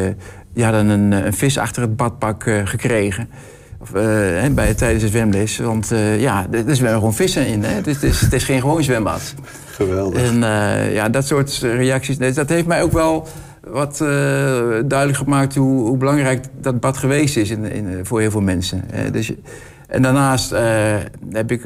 die 0.54 0.64
hadden 0.64 0.88
een, 0.88 1.12
een 1.12 1.32
vis 1.32 1.58
achter 1.58 1.82
het 1.82 1.96
badpak 1.96 2.44
gekregen. 2.64 3.28
Of, 3.78 3.94
eh, 3.94 4.02
hè, 4.40 4.50
bij, 4.50 4.74
tijdens 4.74 5.02
de 5.02 5.08
zwemles. 5.08 5.58
Want 5.58 5.92
ja, 6.18 6.46
er 6.50 6.76
zwemmen 6.76 6.98
gewoon 6.98 7.14
vissen 7.14 7.46
in. 7.46 7.64
Hè? 7.64 7.74
Het, 7.74 7.86
is, 7.86 7.94
het, 7.94 8.04
is, 8.04 8.20
het 8.20 8.32
is 8.32 8.44
geen 8.44 8.60
gewoon 8.60 8.82
zwembad. 8.82 9.34
Geweldig. 9.70 10.22
En 10.22 10.38
ja, 10.92 11.08
dat 11.08 11.26
soort 11.26 11.58
reacties. 11.62 12.18
Dat 12.18 12.48
heeft 12.48 12.66
mij 12.66 12.82
ook 12.82 12.92
wel 12.92 13.28
wat 13.66 13.96
duidelijk 13.98 15.16
gemaakt 15.16 15.54
hoe, 15.54 15.86
hoe, 15.86 15.96
belangrijk 15.96 16.44
dat 16.60 16.80
bad 16.80 16.96
geweest 16.96 17.36
is 17.36 17.50
in, 17.50 17.64
in, 17.64 18.06
voor 18.06 18.20
heel 18.20 18.30
veel 18.30 18.40
mensen. 18.40 18.84
dus, 19.12 19.32
en 19.88 20.02
daarnaast 20.02 20.50
heb 21.30 21.50
ik 21.50 21.62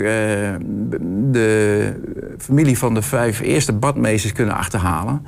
de 1.31 1.93
familie 2.39 2.79
van 2.79 2.95
de 2.95 3.03
vijf 3.03 3.41
eerste 3.41 3.73
badmeesters 3.73 4.33
kunnen 4.33 4.55
achterhalen. 4.55 5.27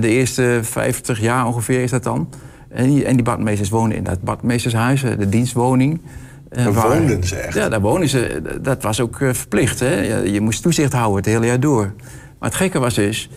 de 0.00 0.08
eerste 0.08 0.60
50 0.62 1.20
jaar 1.20 1.46
ongeveer 1.46 1.82
is 1.82 1.90
dat 1.90 2.02
dan. 2.02 2.28
En 2.68 2.88
die, 2.88 3.04
en 3.04 3.14
die 3.14 3.24
badmeesters 3.24 3.68
wonen 3.68 3.96
in 3.96 4.04
dat 4.04 4.22
badmeestershuis, 4.22 5.00
de 5.00 5.28
dienstwoning. 5.28 6.00
Daar 6.48 6.72
woonden 6.72 7.24
ze 7.24 7.36
echt? 7.36 7.54
Ja, 7.54 7.68
daar 7.68 7.80
wonen 7.80 8.08
ze. 8.08 8.42
Dat 8.62 8.82
was 8.82 9.00
ook 9.00 9.16
verplicht. 9.16 9.80
Hè? 9.80 10.00
Je 10.22 10.40
moest 10.40 10.62
toezicht 10.62 10.92
houden 10.92 11.16
het 11.16 11.26
hele 11.26 11.46
jaar 11.46 11.60
door. 11.60 11.92
Maar 12.38 12.48
het 12.48 12.54
gekke 12.54 12.78
was 12.78 12.94
dus... 12.94 13.30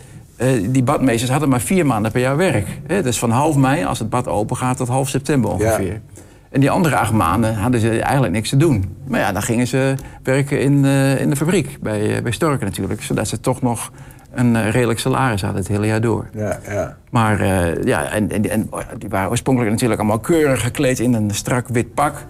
die 0.69 0.83
badmeesters 0.83 1.31
hadden 1.31 1.49
maar 1.49 1.61
vier 1.61 1.85
maanden 1.85 2.11
per 2.11 2.21
jaar 2.21 2.37
werk. 2.37 2.67
Hè? 2.87 3.01
Dus 3.01 3.19
van 3.19 3.31
half 3.31 3.55
mei, 3.55 3.85
als 3.85 3.99
het 3.99 4.09
bad 4.09 4.27
open 4.27 4.57
gaat, 4.57 4.77
tot 4.77 4.87
half 4.87 5.09
september 5.09 5.51
ongeveer. 5.51 5.93
Ja. 5.93 6.19
En 6.49 6.59
die 6.59 6.71
andere 6.71 6.95
acht 6.95 7.11
maanden 7.11 7.55
hadden 7.55 7.79
ze 7.79 8.01
eigenlijk 8.01 8.33
niks 8.33 8.49
te 8.49 8.57
doen. 8.57 8.95
Maar 9.07 9.19
ja, 9.19 9.31
dan 9.31 9.41
gingen 9.41 9.67
ze 9.67 9.95
werken 10.23 10.61
in, 10.61 10.83
uh, 10.83 11.21
in 11.21 11.29
de 11.29 11.35
fabriek, 11.35 11.77
bij, 11.81 12.15
uh, 12.15 12.21
bij 12.23 12.31
Storken 12.31 12.65
natuurlijk. 12.65 13.01
Zodat 13.01 13.27
ze 13.27 13.39
toch 13.39 13.61
nog 13.61 13.91
een 14.33 14.55
uh, 14.55 14.69
redelijk 14.69 14.99
salaris 14.99 15.41
hadden 15.41 15.59
het 15.59 15.69
hele 15.69 15.85
jaar 15.85 16.01
door. 16.01 16.29
Ja, 16.33 16.59
ja. 16.69 16.97
Maar 17.09 17.45
ja, 17.85 18.11
en, 18.11 18.31
en, 18.31 18.49
en, 18.49 18.69
die 18.97 19.09
waren 19.09 19.29
oorspronkelijk 19.29 19.71
natuurlijk 19.71 19.99
allemaal 19.99 20.19
keurig 20.19 20.61
gekleed 20.61 20.99
in 20.99 21.13
een 21.13 21.31
strak 21.31 21.67
wit 21.67 21.93
pak. 21.93 22.25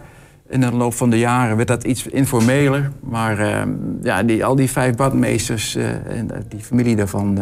In 0.49 0.61
de 0.61 0.71
loop 0.71 0.93
van 0.93 1.09
de 1.09 1.19
jaren 1.19 1.55
werd 1.55 1.67
dat 1.67 1.83
iets 1.83 2.07
informeler. 2.07 2.91
Maar 2.99 3.67
ja, 4.01 4.23
die, 4.23 4.45
al 4.45 4.55
die 4.55 4.69
vijf 4.69 4.95
badmeesters 4.95 5.75
en 5.75 6.29
die 6.47 6.59
familie 6.59 6.95
daarvan 6.95 7.39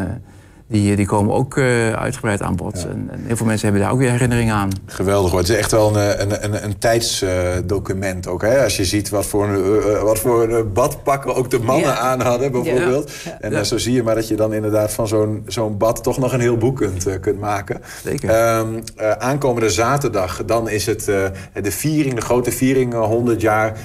die, 0.67 0.95
die 0.95 1.05
komen 1.05 1.33
ook 1.33 1.55
uh, 1.55 1.93
uitgebreid 1.93 2.41
aan 2.41 2.55
bod. 2.55 2.85
En, 2.85 3.07
en, 3.11 3.23
heel 3.25 3.35
veel 3.35 3.45
mensen 3.45 3.67
hebben 3.67 3.85
daar 3.85 3.93
ook 3.93 3.99
weer 3.99 4.11
herinneringen 4.11 4.55
aan. 4.55 4.69
Geweldig 4.85 5.31
hoor. 5.31 5.39
Het 5.39 5.49
is 5.49 5.55
echt 5.55 5.71
wel 5.71 5.97
een, 5.97 6.21
een, 6.21 6.43
een, 6.43 6.63
een 6.63 6.77
tijdsdocument 6.77 8.25
uh, 8.25 8.31
ook. 8.31 8.41
Hè? 8.41 8.63
Als 8.63 8.77
je 8.77 8.85
ziet 8.85 9.09
wat 9.09 9.25
voor, 9.25 9.47
uh, 9.49 10.01
wat 10.01 10.19
voor 10.19 10.67
badpakken 10.67 11.35
ook 11.35 11.49
de 11.49 11.59
mannen 11.59 11.89
ja. 11.89 11.97
aan 11.97 12.21
hadden 12.21 12.51
bijvoorbeeld. 12.51 13.11
Ja. 13.23 13.39
En 13.39 13.65
zo 13.65 13.77
zie 13.77 13.93
je 13.93 14.03
maar 14.03 14.15
dat 14.15 14.27
je 14.27 14.35
dan 14.35 14.53
inderdaad 14.53 14.93
van 14.93 15.07
zo'n 15.07 15.43
zo'n 15.47 15.77
bad 15.77 16.03
toch 16.03 16.17
nog 16.17 16.33
een 16.33 16.39
heel 16.39 16.57
boek 16.57 16.75
kunt, 16.75 17.19
kunt 17.19 17.39
maken. 17.39 17.81
Zeker. 18.03 18.57
Um, 18.57 18.83
aankomende 19.17 19.69
zaterdag, 19.69 20.45
dan 20.45 20.69
is 20.69 20.85
het 20.85 21.05
de 21.05 21.71
viering, 21.71 22.13
de 22.13 22.21
grote 22.21 22.51
viering, 22.51 22.93
100 22.93 23.41
jaar 23.41 23.77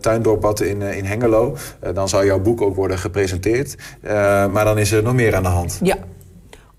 tuindorpbad 0.00 0.60
in, 0.60 0.82
in 0.82 1.04
Hengelo. 1.04 1.56
dan 1.94 2.08
zal 2.08 2.24
jouw 2.24 2.40
boek 2.40 2.60
ook 2.60 2.76
worden 2.76 2.98
gepresenteerd. 2.98 3.76
maar 4.52 4.64
dan 4.64 4.78
is 4.78 4.92
er 4.92 5.02
nog 5.02 5.14
meer 5.14 5.34
aan 5.34 5.42
de 5.42 5.48
hand. 5.48 5.78
Ja. 5.82 5.96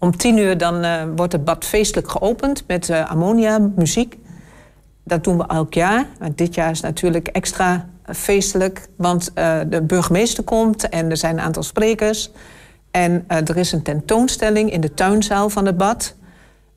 Om 0.02 0.18
tien 0.18 0.38
uur 0.38 0.58
dan, 0.58 0.86
uh, 0.86 1.04
wordt 1.16 1.32
het 1.32 1.44
bad 1.44 1.66
feestelijk 1.66 2.10
geopend 2.12 2.64
met 2.68 2.90
uh, 2.90 3.10
ammonia, 3.10 3.60
muziek. 3.76 4.18
Dat 5.04 5.24
doen 5.24 5.38
we 5.38 5.44
elk 5.48 5.74
jaar. 5.74 6.06
Maar 6.20 6.30
dit 6.36 6.56
jaar 6.56 6.72
is 6.72 6.82
natuurlijk 6.82 7.28
extra 7.28 7.90
feestelijk, 8.04 8.88
want 8.96 9.32
uh, 9.36 9.60
de 9.68 9.82
burgemeester 9.82 10.44
komt 10.44 10.90
en 10.90 11.10
er 11.10 11.18
zijn 11.18 11.38
een 11.38 11.44
aantal 11.44 11.64
sprekers. 11.64 12.32
En 12.92 13.26
er 13.28 13.58
is 13.58 13.72
een 13.72 13.82
tentoonstelling 13.82 14.72
in 14.72 14.82
de 14.82 14.94
tuinzaal 14.94 15.50
van 15.50 15.66
het 15.66 15.78
bad. 15.78 16.16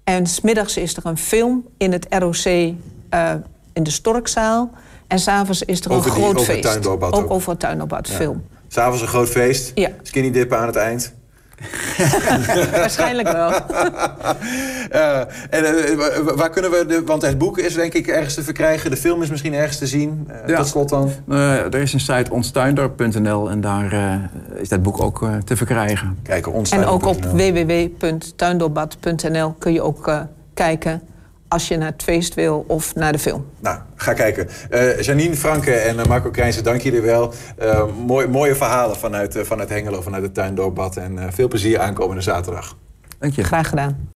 En 0.04 0.26
smiddags 0.26 0.76
is 0.76 0.96
er 0.96 1.06
een 1.06 1.18
film 1.18 1.66
in 1.76 1.92
het 1.92 2.06
ROC 2.08 2.44
in 2.44 3.82
de 3.82 3.90
Storkzaal. 3.90 4.70
En 5.06 5.18
s'avonds 5.18 5.62
is 5.62 5.84
er 5.84 5.92
over 5.92 6.10
een 6.10 6.14
die, 6.14 6.22
groot 6.22 6.36
over 6.36 6.54
feest. 6.54 6.74
Het 6.74 6.86
ook, 6.86 7.02
ook 7.02 7.30
over 7.30 7.50
het 7.50 7.60
tuindoorbad 7.60 8.08
ja. 8.08 8.14
film. 8.14 8.44
S'avonds 8.68 9.02
een 9.02 9.08
groot 9.08 9.28
feest. 9.28 9.72
Ja. 9.74 9.90
Skinny 10.02 10.30
dippen 10.30 10.58
aan 10.58 10.66
het 10.66 10.76
eind. 10.76 11.14
Waarschijnlijk 12.70 13.32
wel. 13.32 13.50
uh, 13.50 13.56
en 15.50 15.64
uh, 15.64 15.98
waar 16.34 16.50
kunnen 16.50 16.70
we, 16.70 16.86
de, 16.86 17.02
want 17.04 17.22
het 17.22 17.38
boek 17.38 17.58
is 17.58 17.74
denk 17.74 17.92
ik 17.92 18.06
ergens 18.06 18.34
te 18.34 18.42
verkrijgen. 18.42 18.90
De 18.90 18.96
film 18.96 19.22
is 19.22 19.30
misschien 19.30 19.54
ergens 19.54 19.78
te 19.78 19.86
zien. 19.86 20.28
Uh, 20.30 20.36
ja. 20.46 20.56
Tot 20.56 20.66
slot 20.66 20.88
dan. 20.88 21.10
er 21.28 21.74
is 21.74 21.92
een 21.92 22.00
site 22.00 22.32
onstuindorp.nl 22.32 23.50
en 23.50 23.60
daar 23.60 24.18
is 24.54 24.68
dat 24.68 24.82
boek 24.82 25.02
ook 25.02 25.28
te 25.44 25.56
verkrijgen. 25.56 26.18
Kijken, 26.22 26.64
en 26.70 26.84
ook 26.84 27.06
op 27.06 27.24
www.tuindoorbad.nl 27.24 29.54
kun 29.58 29.72
je 29.72 29.82
ook 29.82 30.12
kijken 30.54 31.02
als 31.54 31.68
je 31.68 31.76
naar 31.76 31.90
het 31.90 32.02
feest 32.02 32.34
wil 32.34 32.64
of 32.66 32.94
naar 32.94 33.12
de 33.12 33.18
film. 33.18 33.46
Nou, 33.60 33.78
ga 33.94 34.12
kijken. 34.12 34.48
Uh, 34.70 35.00
Janine 35.00 35.36
Franke 35.36 35.72
en 35.72 35.96
uh, 35.96 36.04
Marco 36.04 36.30
Krijnsen, 36.30 36.64
dank 36.64 36.80
jullie 36.80 37.00
wel. 37.00 37.32
Uh, 37.62 37.84
mooi, 38.06 38.26
mooie 38.26 38.54
verhalen 38.54 38.96
vanuit, 38.96 39.38
vanuit 39.42 39.68
Hengelo, 39.68 40.00
vanuit 40.00 40.22
het 40.22 40.34
Tuindoorbad. 40.34 40.96
En 40.96 41.32
veel 41.32 41.48
plezier 41.48 41.80
aankomende 41.80 42.22
zaterdag. 42.22 42.76
Dank 43.18 43.34
je. 43.34 43.44
Graag 43.44 43.68
gedaan. 43.68 44.13